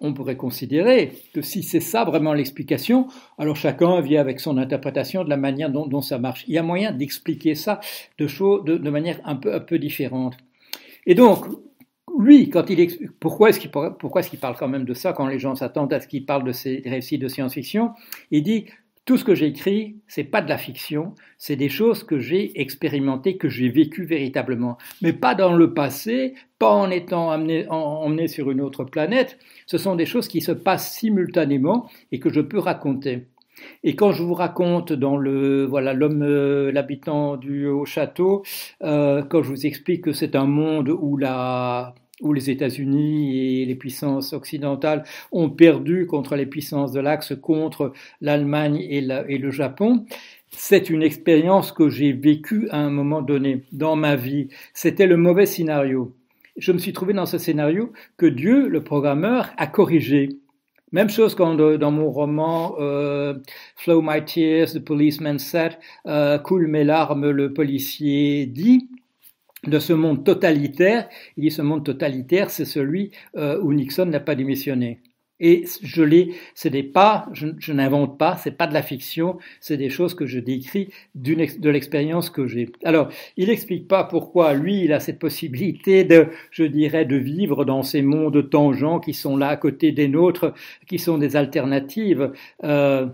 on 0.00 0.14
pourrait 0.14 0.36
considérer 0.36 1.12
que 1.34 1.42
si 1.42 1.62
c'est 1.62 1.80
ça 1.80 2.04
vraiment 2.04 2.32
l'explication, 2.32 3.06
alors 3.38 3.56
chacun 3.56 4.00
vient 4.00 4.20
avec 4.20 4.40
son 4.40 4.56
interprétation 4.56 5.24
de 5.24 5.30
la 5.30 5.36
manière 5.36 5.70
dont, 5.70 6.00
ça 6.00 6.18
marche. 6.18 6.44
Il 6.48 6.54
y 6.54 6.58
a 6.58 6.62
moyen 6.62 6.92
d'expliquer 6.92 7.54
ça 7.54 7.80
de, 8.18 8.78
de, 8.78 8.90
manière 8.90 9.20
un 9.24 9.36
peu, 9.36 9.54
un 9.54 9.60
peu 9.60 9.78
différente. 9.78 10.36
Et 11.06 11.14
donc, 11.14 11.44
lui, 12.18 12.48
quand 12.48 12.70
il 12.70 12.80
explique, 12.80 13.10
pourquoi 13.20 13.50
est-ce 13.50 13.60
qu'il 13.60 13.70
pourquoi 13.70 14.20
est-ce 14.20 14.30
qu'il 14.30 14.40
parle 14.40 14.56
quand 14.56 14.68
même 14.68 14.84
de 14.84 14.94
ça 14.94 15.12
quand 15.12 15.26
les 15.26 15.38
gens 15.38 15.54
s'attendent 15.54 15.92
à 15.92 16.00
ce 16.00 16.08
qu'il 16.08 16.24
parle 16.24 16.44
de 16.44 16.52
ses 16.52 16.82
récits 16.86 17.18
de 17.18 17.28
science-fiction? 17.28 17.90
Il 18.30 18.42
dit 18.42 18.66
tout 19.04 19.16
ce 19.16 19.24
que 19.24 19.34
j'écris, 19.34 19.96
c'est 20.06 20.24
pas 20.24 20.42
de 20.42 20.48
la 20.48 20.58
fiction, 20.58 21.14
c'est 21.38 21.56
des 21.56 21.68
choses 21.68 22.04
que 22.04 22.18
j'ai 22.18 22.60
expérimentées, 22.60 23.36
que 23.36 23.48
j'ai 23.48 23.68
vécues 23.68 24.04
véritablement, 24.04 24.78
mais 25.02 25.12
pas 25.12 25.34
dans 25.34 25.54
le 25.54 25.74
passé, 25.74 26.34
pas 26.58 26.70
en 26.70 26.90
étant 26.90 27.30
emmené, 27.32 28.28
sur 28.28 28.50
une 28.50 28.60
autre 28.60 28.84
planète. 28.84 29.38
Ce 29.66 29.78
sont 29.78 29.96
des 29.96 30.06
choses 30.06 30.28
qui 30.28 30.40
se 30.40 30.52
passent 30.52 30.92
simultanément 30.92 31.88
et 32.12 32.20
que 32.20 32.30
je 32.30 32.40
peux 32.40 32.58
raconter. 32.58 33.26
Et 33.82 33.96
quand 33.96 34.12
je 34.12 34.22
vous 34.22 34.34
raconte 34.34 34.92
dans 34.92 35.16
le 35.16 35.64
voilà 35.64 35.92
l'homme 35.92 36.22
euh, 36.22 36.72
l'habitant 36.72 37.36
du 37.36 37.66
haut 37.66 37.84
château, 37.84 38.42
euh, 38.82 39.22
quand 39.22 39.42
je 39.42 39.50
vous 39.50 39.66
explique 39.66 40.04
que 40.04 40.12
c'est 40.12 40.34
un 40.36 40.46
monde 40.46 40.88
où 40.88 41.16
la 41.16 41.94
où 42.20 42.32
les 42.32 42.50
États-Unis 42.50 43.60
et 43.62 43.64
les 43.64 43.74
puissances 43.74 44.32
occidentales 44.32 45.04
ont 45.32 45.50
perdu 45.50 46.06
contre 46.06 46.36
les 46.36 46.46
puissances 46.46 46.92
de 46.92 47.00
l'Axe, 47.00 47.34
contre 47.40 47.92
l'Allemagne 48.20 48.76
et, 48.76 49.00
le 49.00 49.50
Japon. 49.50 50.04
C'est 50.50 50.90
une 50.90 51.02
expérience 51.02 51.72
que 51.72 51.88
j'ai 51.88 52.12
vécue 52.12 52.68
à 52.70 52.78
un 52.78 52.90
moment 52.90 53.22
donné 53.22 53.64
dans 53.72 53.96
ma 53.96 54.16
vie. 54.16 54.48
C'était 54.74 55.06
le 55.06 55.16
mauvais 55.16 55.46
scénario. 55.46 56.14
Je 56.56 56.72
me 56.72 56.78
suis 56.78 56.92
trouvé 56.92 57.12
dans 57.12 57.26
ce 57.26 57.38
scénario 57.38 57.92
que 58.16 58.26
Dieu, 58.26 58.68
le 58.68 58.82
programmeur, 58.82 59.50
a 59.56 59.66
corrigé. 59.66 60.28
Même 60.92 61.08
chose 61.08 61.36
quand 61.36 61.54
dans 61.54 61.90
mon 61.92 62.10
roman 62.10 62.74
euh, 62.80 63.34
Flow 63.76 64.02
My 64.02 64.24
Tears, 64.24 64.72
The 64.72 64.80
Policeman 64.80 65.38
Said, 65.38 65.78
euh, 66.06 66.38
Coule 66.38 66.66
mes 66.66 66.82
larmes, 66.82 67.30
le 67.30 67.52
policier 67.52 68.46
dit 68.46 68.88
de 69.66 69.78
ce 69.78 69.92
monde 69.92 70.24
totalitaire. 70.24 71.08
Il 71.36 71.44
dit 71.44 71.50
ce 71.50 71.62
monde 71.62 71.84
totalitaire, 71.84 72.50
c'est 72.50 72.64
celui 72.64 73.10
euh, 73.36 73.60
où 73.60 73.72
Nixon 73.72 74.06
n'a 74.06 74.20
pas 74.20 74.34
démissionné. 74.34 75.00
Et 75.40 75.64
je 75.82 76.02
l'ai, 76.02 76.34
ce 76.54 76.68
n'est 76.68 76.82
pas, 76.82 77.26
je, 77.32 77.72
n'invente 77.72 78.18
pas, 78.18 78.36
c'est 78.36 78.50
pas 78.50 78.66
de 78.66 78.74
la 78.74 78.82
fiction, 78.82 79.38
c'est 79.60 79.78
des 79.78 79.88
choses 79.88 80.14
que 80.14 80.26
je 80.26 80.38
décris 80.38 80.90
de 81.14 81.70
l'expérience 81.70 82.28
que 82.28 82.46
j'ai. 82.46 82.70
Alors, 82.84 83.08
il 83.38 83.48
n'explique 83.48 83.88
pas 83.88 84.04
pourquoi 84.04 84.52
lui, 84.52 84.84
il 84.84 84.92
a 84.92 85.00
cette 85.00 85.18
possibilité 85.18 86.04
de, 86.04 86.28
je 86.50 86.64
dirais, 86.64 87.06
de 87.06 87.16
vivre 87.16 87.64
dans 87.64 87.82
ces 87.82 88.02
mondes 88.02 88.50
tangents 88.50 89.00
qui 89.00 89.14
sont 89.14 89.38
là 89.38 89.48
à 89.48 89.56
côté 89.56 89.92
des 89.92 90.08
nôtres, 90.08 90.52
qui 90.86 90.98
sont 90.98 91.16
des 91.16 91.36
alternatives. 91.36 92.32
Euh, 92.62 93.06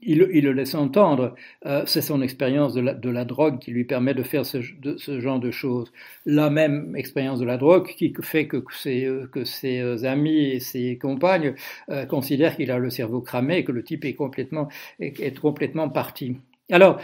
il, 0.00 0.18
le 0.18 0.52
laisse 0.52 0.74
entendre. 0.74 1.34
Euh, 1.64 1.82
c'est 1.86 2.02
son 2.02 2.22
expérience 2.22 2.74
de 2.74 3.10
la, 3.10 3.24
drogue 3.24 3.58
qui 3.58 3.70
lui 3.70 3.84
permet 3.84 4.14
de 4.14 4.22
faire 4.22 4.44
ce, 4.44 4.60
genre 4.60 5.40
de 5.40 5.50
choses. 5.50 5.92
La 6.24 6.50
même 6.50 6.94
expérience 6.96 7.38
de 7.40 7.44
la 7.44 7.56
drogue 7.56 7.86
qui 7.86 8.12
fait 8.22 8.46
que 8.46 8.62
ses, 8.72 9.08
ses 9.44 9.80
euh, 9.80 10.04
amis 10.04 10.50
et 10.50 10.60
ses 10.60 10.98
compagnes 10.98 11.54
euh, 11.90 12.06
considèrent 12.06 12.56
qu'il 12.56 12.70
a 12.70 12.78
le 12.78 12.90
cerveau 12.90 13.20
cramé 13.20 13.58
et 13.58 13.64
que 13.64 13.72
le 13.72 13.82
type 13.82 14.04
est 14.04 14.14
complètement 14.14 14.68
parti. 15.88 16.36
Alors, 16.70 17.00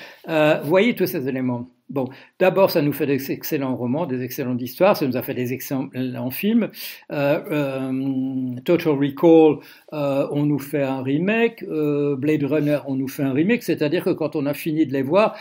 voyez 0.64 0.94
tous 0.94 1.06
ces 1.06 1.28
éléments. 1.28 1.68
Bon, 1.92 2.08
d'abord, 2.38 2.70
ça 2.70 2.80
nous 2.80 2.94
fait 2.94 3.04
des 3.04 3.30
excellents 3.32 3.76
romans, 3.76 4.06
des 4.06 4.22
excellentes 4.22 4.62
histoires, 4.62 4.96
ça 4.96 5.06
nous 5.06 5.18
a 5.18 5.22
fait 5.22 5.34
des 5.34 5.52
excellents 5.52 6.30
films. 6.30 6.70
Euh, 7.12 7.38
euh, 7.50 8.60
Total 8.64 8.94
Recall, 8.94 9.58
euh, 9.92 10.26
on 10.30 10.46
nous 10.46 10.58
fait 10.58 10.82
un 10.82 11.02
remake. 11.02 11.62
Blade 11.62 12.44
Runner, 12.44 12.78
on 12.86 12.94
nous 12.94 13.08
fait 13.08 13.24
un 13.24 13.34
remake. 13.34 13.62
C'est-à-dire 13.62 14.04
que 14.04 14.10
quand 14.10 14.36
on 14.36 14.46
a 14.46 14.54
fini 14.54 14.86
de 14.86 14.92
les 14.94 15.02
voir, 15.02 15.36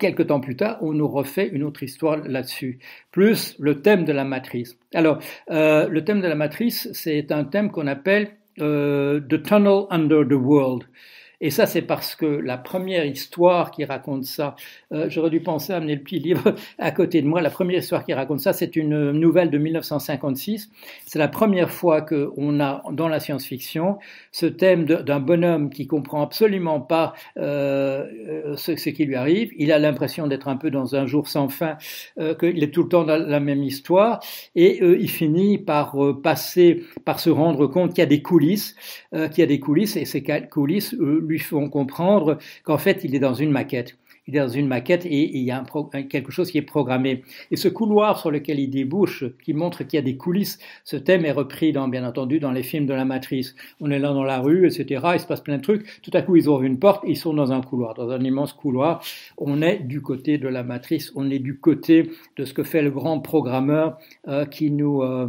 quelques 0.00 0.26
temps 0.26 0.40
plus 0.40 0.56
tard, 0.56 0.78
on 0.80 0.92
nous 0.92 1.06
refait 1.06 1.46
une 1.46 1.62
autre 1.62 1.84
histoire 1.84 2.16
là-dessus. 2.16 2.80
Plus 3.12 3.54
le 3.60 3.80
thème 3.80 4.04
de 4.04 4.12
la 4.12 4.24
matrice. 4.24 4.76
Alors, 4.92 5.20
le 5.48 6.00
thème 6.00 6.20
de 6.20 6.26
la 6.26 6.34
matrice, 6.34 6.88
c'est 6.94 7.30
un 7.30 7.44
thème 7.44 7.70
qu'on 7.70 7.86
appelle 7.86 8.30
The 8.56 9.42
Tunnel 9.44 9.84
Under 9.90 10.26
the 10.26 10.32
World. 10.32 10.82
Et 11.40 11.50
ça, 11.50 11.66
c'est 11.66 11.82
parce 11.82 12.16
que 12.16 12.26
la 12.26 12.56
première 12.58 13.04
histoire 13.04 13.70
qui 13.70 13.84
raconte 13.84 14.24
ça, 14.24 14.56
euh, 14.92 15.06
j'aurais 15.08 15.30
dû 15.30 15.40
penser 15.40 15.72
à 15.72 15.76
amener 15.76 15.94
le 15.94 16.02
petit 16.02 16.18
livre 16.18 16.54
à 16.78 16.90
côté 16.90 17.22
de 17.22 17.26
moi. 17.26 17.40
La 17.40 17.50
première 17.50 17.78
histoire 17.78 18.04
qui 18.04 18.14
raconte 18.14 18.40
ça, 18.40 18.52
c'est 18.52 18.76
une 18.76 19.12
nouvelle 19.12 19.50
de 19.50 19.58
1956. 19.58 20.70
C'est 21.06 21.18
la 21.18 21.28
première 21.28 21.70
fois 21.70 22.02
qu'on 22.02 22.60
a 22.60 22.82
dans 22.92 23.08
la 23.08 23.20
science-fiction 23.20 23.98
ce 24.32 24.46
thème 24.46 24.84
d'un 24.84 25.20
bonhomme 25.20 25.70
qui 25.70 25.86
comprend 25.86 26.22
absolument 26.22 26.80
pas 26.80 27.14
euh, 27.38 28.04
euh, 28.28 28.56
ce, 28.56 28.72
qui 28.72 29.04
lui 29.04 29.14
arrive. 29.14 29.50
Il 29.56 29.72
a 29.72 29.78
l'impression 29.78 30.26
d'être 30.26 30.48
un 30.48 30.56
peu 30.56 30.70
dans 30.70 30.94
un 30.94 31.06
jour 31.06 31.28
sans 31.28 31.48
fin, 31.48 31.76
euh, 32.18 32.34
qu'il 32.34 32.62
est 32.62 32.72
tout 32.72 32.82
le 32.82 32.88
temps 32.88 33.04
dans 33.04 33.16
la 33.16 33.40
même 33.40 33.62
histoire, 33.62 34.20
et 34.54 34.82
euh, 34.82 34.98
il 35.00 35.10
finit 35.10 35.58
par 35.58 35.96
passer, 36.22 36.82
par 37.04 37.20
se 37.20 37.30
rendre 37.30 37.66
compte 37.66 37.90
qu'il 37.90 38.00
y 38.00 38.02
a 38.02 38.06
des 38.06 38.22
coulisses, 38.22 38.74
qu'il 39.12 39.38
y 39.38 39.42
a 39.42 39.46
des 39.46 39.60
coulisses, 39.60 39.96
et 39.96 40.04
ces 40.04 40.22
coulisses 40.50 40.94
lui 41.26 41.38
font 41.38 41.68
comprendre 41.68 42.38
qu'en 42.64 42.78
fait, 42.78 43.04
il 43.04 43.14
est 43.14 43.20
dans 43.20 43.34
une 43.34 43.50
maquette. 43.50 43.96
Il 44.28 44.36
est 44.36 44.40
dans 44.40 44.48
une 44.48 44.66
maquette 44.66 45.06
et, 45.06 45.36
il 45.36 45.44
y 45.44 45.52
a 45.52 45.64
quelque 46.08 46.32
chose 46.32 46.50
qui 46.50 46.58
est 46.58 46.62
programmé. 46.62 47.22
Et 47.52 47.56
ce 47.56 47.68
couloir 47.68 48.18
sur 48.18 48.32
lequel 48.32 48.58
il 48.58 48.68
débouche, 48.68 49.24
qui 49.44 49.54
montre 49.54 49.84
qu'il 49.84 49.98
y 49.98 50.00
a 50.00 50.02
des 50.02 50.16
coulisses, 50.16 50.58
ce 50.84 50.96
thème 50.96 51.24
est 51.24 51.32
repris, 51.32 51.72
dans, 51.72 51.86
bien 51.86 52.04
entendu, 52.04 52.40
dans 52.40 52.50
les 52.50 52.64
films 52.64 52.86
de 52.86 52.94
la 52.94 53.04
Matrice. 53.04 53.54
On 53.80 53.90
est 53.90 54.00
là 54.00 54.12
dans 54.12 54.24
la 54.24 54.40
rue, 54.40 54.66
etc. 54.66 55.04
Il 55.14 55.20
se 55.20 55.26
passe 55.26 55.42
plein 55.42 55.58
de 55.58 55.62
trucs. 55.62 56.02
Tout 56.02 56.10
à 56.12 56.22
coup, 56.22 56.34
ils 56.34 56.48
ouvrent 56.48 56.64
une 56.64 56.80
porte, 56.80 57.04
ils 57.06 57.16
sont 57.16 57.34
dans 57.34 57.52
un 57.52 57.60
couloir, 57.60 57.94
dans 57.94 58.10
un 58.10 58.20
immense 58.20 58.52
couloir. 58.52 59.04
On 59.38 59.62
est 59.62 59.78
du 59.78 60.02
côté 60.02 60.38
de 60.38 60.48
la 60.48 60.64
Matrice, 60.64 61.12
on 61.14 61.30
est 61.30 61.38
du 61.38 61.60
côté 61.60 62.10
de 62.36 62.44
ce 62.44 62.52
que 62.52 62.64
fait 62.64 62.82
le 62.82 62.90
grand 62.90 63.20
programmeur 63.20 63.98
euh. 64.26 64.44
Euh, 64.46 65.28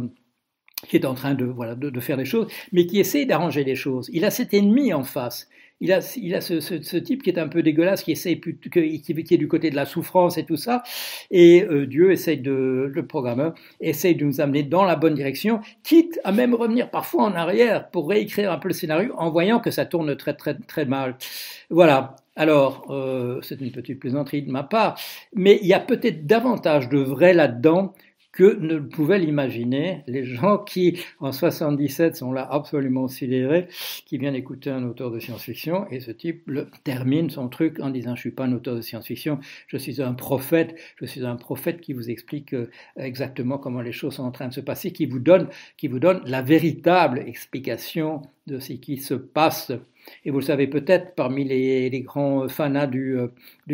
qui 0.86 0.96
est 0.96 1.04
en 1.04 1.14
train 1.14 1.34
de, 1.34 1.52
de, 1.74 2.00
faire 2.00 2.16
des 2.16 2.24
choses, 2.24 2.46
mais 2.70 2.86
qui 2.86 3.00
essaie 3.00 3.24
d'arranger 3.24 3.64
les 3.64 3.74
choses. 3.74 4.08
Il 4.12 4.24
a 4.24 4.30
cet 4.30 4.54
ennemi 4.54 4.92
en 4.92 5.02
face 5.02 5.48
il 5.80 5.92
a, 5.92 6.00
il 6.16 6.34
a 6.34 6.40
ce, 6.40 6.60
ce, 6.60 6.82
ce, 6.82 6.96
type 6.96 7.22
qui 7.22 7.30
est 7.30 7.38
un 7.38 7.48
peu 7.48 7.62
dégueulasse, 7.62 8.02
qui 8.02 8.12
essaie 8.12 8.40
qui, 8.40 8.70
qui, 9.00 9.34
est 9.34 9.38
du 9.38 9.48
côté 9.48 9.70
de 9.70 9.76
la 9.76 9.84
souffrance 9.84 10.38
et 10.38 10.44
tout 10.44 10.56
ça, 10.56 10.82
et 11.30 11.64
euh, 11.64 11.86
Dieu 11.86 12.10
essaye 12.12 12.38
de, 12.38 12.90
le 12.92 13.06
programmeur 13.06 13.54
essaye 13.80 14.14
de 14.14 14.24
nous 14.24 14.40
amener 14.40 14.62
dans 14.62 14.84
la 14.84 14.96
bonne 14.96 15.14
direction, 15.14 15.60
quitte 15.82 16.18
à 16.24 16.32
même 16.32 16.54
revenir 16.54 16.90
parfois 16.90 17.24
en 17.24 17.34
arrière 17.34 17.90
pour 17.90 18.08
réécrire 18.08 18.52
un 18.52 18.58
peu 18.58 18.68
le 18.68 18.74
scénario 18.74 19.14
en 19.16 19.30
voyant 19.30 19.60
que 19.60 19.70
ça 19.70 19.86
tourne 19.86 20.16
très 20.16 20.34
très 20.34 20.54
très 20.54 20.84
mal. 20.84 21.16
Voilà. 21.70 22.16
Alors, 22.36 22.86
euh, 22.90 23.40
c'est 23.42 23.60
une 23.60 23.72
petite 23.72 23.98
plaisanterie 23.98 24.42
de 24.42 24.50
ma 24.52 24.62
part, 24.62 24.96
mais 25.34 25.58
il 25.60 25.66
y 25.66 25.74
a 25.74 25.80
peut-être 25.80 26.24
davantage 26.24 26.88
de 26.88 26.98
vrai 26.98 27.34
là-dedans 27.34 27.94
que 28.38 28.56
ne 28.60 28.78
pouvaient 28.78 29.18
l'imaginer. 29.18 30.04
Les 30.06 30.24
gens 30.24 30.58
qui, 30.58 31.00
en 31.18 31.32
77, 31.32 32.14
sont 32.14 32.30
là 32.30 32.46
absolument 32.48 33.08
sidérés, 33.08 33.66
qui 34.06 34.16
viennent 34.16 34.36
écouter 34.36 34.70
un 34.70 34.84
auteur 34.84 35.10
de 35.10 35.18
science-fiction, 35.18 35.88
et 35.90 35.98
ce 35.98 36.12
type 36.12 36.44
le, 36.46 36.68
termine 36.84 37.30
son 37.30 37.48
truc 37.48 37.80
en 37.80 37.90
disant, 37.90 38.14
je 38.14 38.20
suis 38.20 38.30
pas 38.30 38.44
un 38.44 38.52
auteur 38.52 38.76
de 38.76 38.80
science-fiction, 38.80 39.40
je 39.66 39.76
suis 39.76 40.00
un 40.00 40.12
prophète, 40.14 40.76
je 41.00 41.06
suis 41.06 41.26
un 41.26 41.34
prophète 41.34 41.80
qui 41.80 41.92
vous 41.92 42.10
explique 42.10 42.54
euh, 42.54 42.70
exactement 42.96 43.58
comment 43.58 43.80
les 43.80 43.90
choses 43.90 44.14
sont 44.14 44.24
en 44.24 44.30
train 44.30 44.46
de 44.46 44.54
se 44.54 44.60
passer, 44.60 44.92
qui 44.92 45.06
vous 45.06 45.18
donne, 45.18 45.48
qui 45.76 45.88
vous 45.88 45.98
donne 45.98 46.20
la 46.24 46.40
véritable 46.40 47.18
explication 47.18 48.22
de 48.46 48.60
ce 48.60 48.74
qui 48.74 48.98
se 48.98 49.14
passe 49.14 49.72
et 50.24 50.30
vous 50.30 50.38
le 50.38 50.44
savez 50.44 50.66
peut-être, 50.66 51.14
parmi 51.14 51.44
les, 51.44 52.00
grands 52.00 52.48
fanats 52.48 52.86
du, 52.86 53.18
euh, 53.18 53.28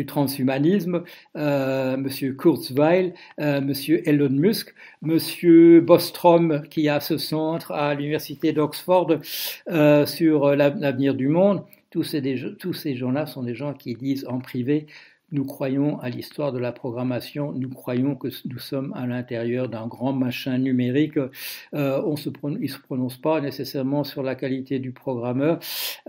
transhumanisme, 0.07 1.03
euh, 1.35 1.97
Monsieur 1.97 2.33
Kurzweil, 2.33 3.13
euh, 3.39 3.61
Monsieur 3.61 4.07
Elon 4.07 4.29
Musk, 4.29 4.73
Monsieur 5.01 5.81
Bostrom, 5.81 6.63
qui 6.69 6.89
a 6.89 6.99
ce 6.99 7.17
centre 7.17 7.71
à 7.71 7.93
l'université 7.95 8.53
d'Oxford 8.53 9.19
euh, 9.69 10.05
sur 10.05 10.55
l'avenir 10.55 11.15
du 11.15 11.27
monde, 11.27 11.63
tous 11.89 12.03
ces 12.03 12.95
gens-là 12.95 13.25
sont 13.25 13.43
des 13.43 13.55
gens 13.55 13.73
qui 13.73 13.95
disent 13.95 14.25
en 14.27 14.39
privé 14.39 14.87
nous 15.35 15.45
croyons 15.45 15.99
à 15.99 16.09
l'histoire 16.09 16.51
de 16.51 16.59
la 16.59 16.71
programmation, 16.71 17.51
nous 17.51 17.69
croyons 17.69 18.15
que 18.15 18.29
nous 18.45 18.57
sommes 18.57 18.93
à 18.95 19.05
l'intérieur 19.05 19.69
d'un 19.69 19.85
grand 19.85 20.13
machin 20.13 20.57
numérique. 20.57 21.17
Euh, 21.17 22.01
on 22.05 22.15
se 22.15 22.29
il 22.43 22.59
ne 22.59 22.67
se 22.67 22.79
prononce 22.79 23.17
pas 23.17 23.41
nécessairement 23.41 24.03
sur 24.03 24.23
la 24.23 24.35
qualité 24.35 24.79
du 24.79 24.91
programmeur, 24.91 25.59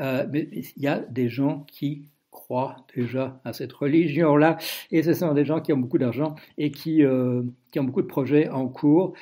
euh, 0.00 0.26
mais 0.30 0.48
il 0.52 0.82
y 0.82 0.86
a 0.86 1.00
des 1.00 1.28
gens 1.28 1.66
qui 1.68 2.08
croient 2.30 2.76
déjà 2.94 3.40
à 3.44 3.52
cette 3.52 3.72
religion-là, 3.72 4.58
et 4.92 5.02
ce 5.02 5.14
sont 5.14 5.34
des 5.34 5.44
gens 5.44 5.60
qui 5.60 5.72
ont 5.72 5.78
beaucoup 5.78 5.98
d'argent 5.98 6.36
et 6.58 6.70
qui, 6.70 7.02
euh, 7.02 7.42
qui, 7.72 7.80
ont 7.80 7.84
beaucoup 7.84 8.02
de 8.02 8.06
projets 8.06 8.48
en 8.48 8.68
cours. 8.68 9.14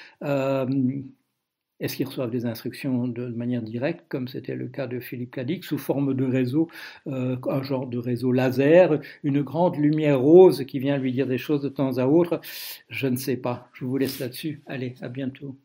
Est-ce 1.80 1.96
qu'ils 1.96 2.06
reçoivent 2.06 2.30
des 2.30 2.46
instructions 2.46 3.06
de 3.08 3.26
manière 3.28 3.62
directe, 3.62 4.04
comme 4.08 4.28
c'était 4.28 4.54
le 4.56 4.68
cas 4.68 4.86
de 4.86 5.00
Philippe 5.00 5.32
Cadic, 5.34 5.64
sous 5.64 5.78
forme 5.78 6.14
de 6.14 6.24
réseau, 6.24 6.68
euh, 7.06 7.36
un 7.48 7.62
genre 7.62 7.86
de 7.86 7.98
réseau 7.98 8.32
laser, 8.32 9.00
une 9.24 9.42
grande 9.42 9.76
lumière 9.76 10.20
rose 10.20 10.64
qui 10.66 10.78
vient 10.78 10.98
lui 10.98 11.12
dire 11.12 11.26
des 11.26 11.38
choses 11.38 11.62
de 11.62 11.68
temps 11.68 11.98
à 11.98 12.06
autre? 12.06 12.40
Je 12.88 13.06
ne 13.08 13.16
sais 13.16 13.36
pas. 13.36 13.68
Je 13.74 13.84
vous 13.84 13.96
laisse 13.98 14.18
là-dessus. 14.20 14.62
Allez, 14.66 14.94
à 15.00 15.08
bientôt. 15.08 15.56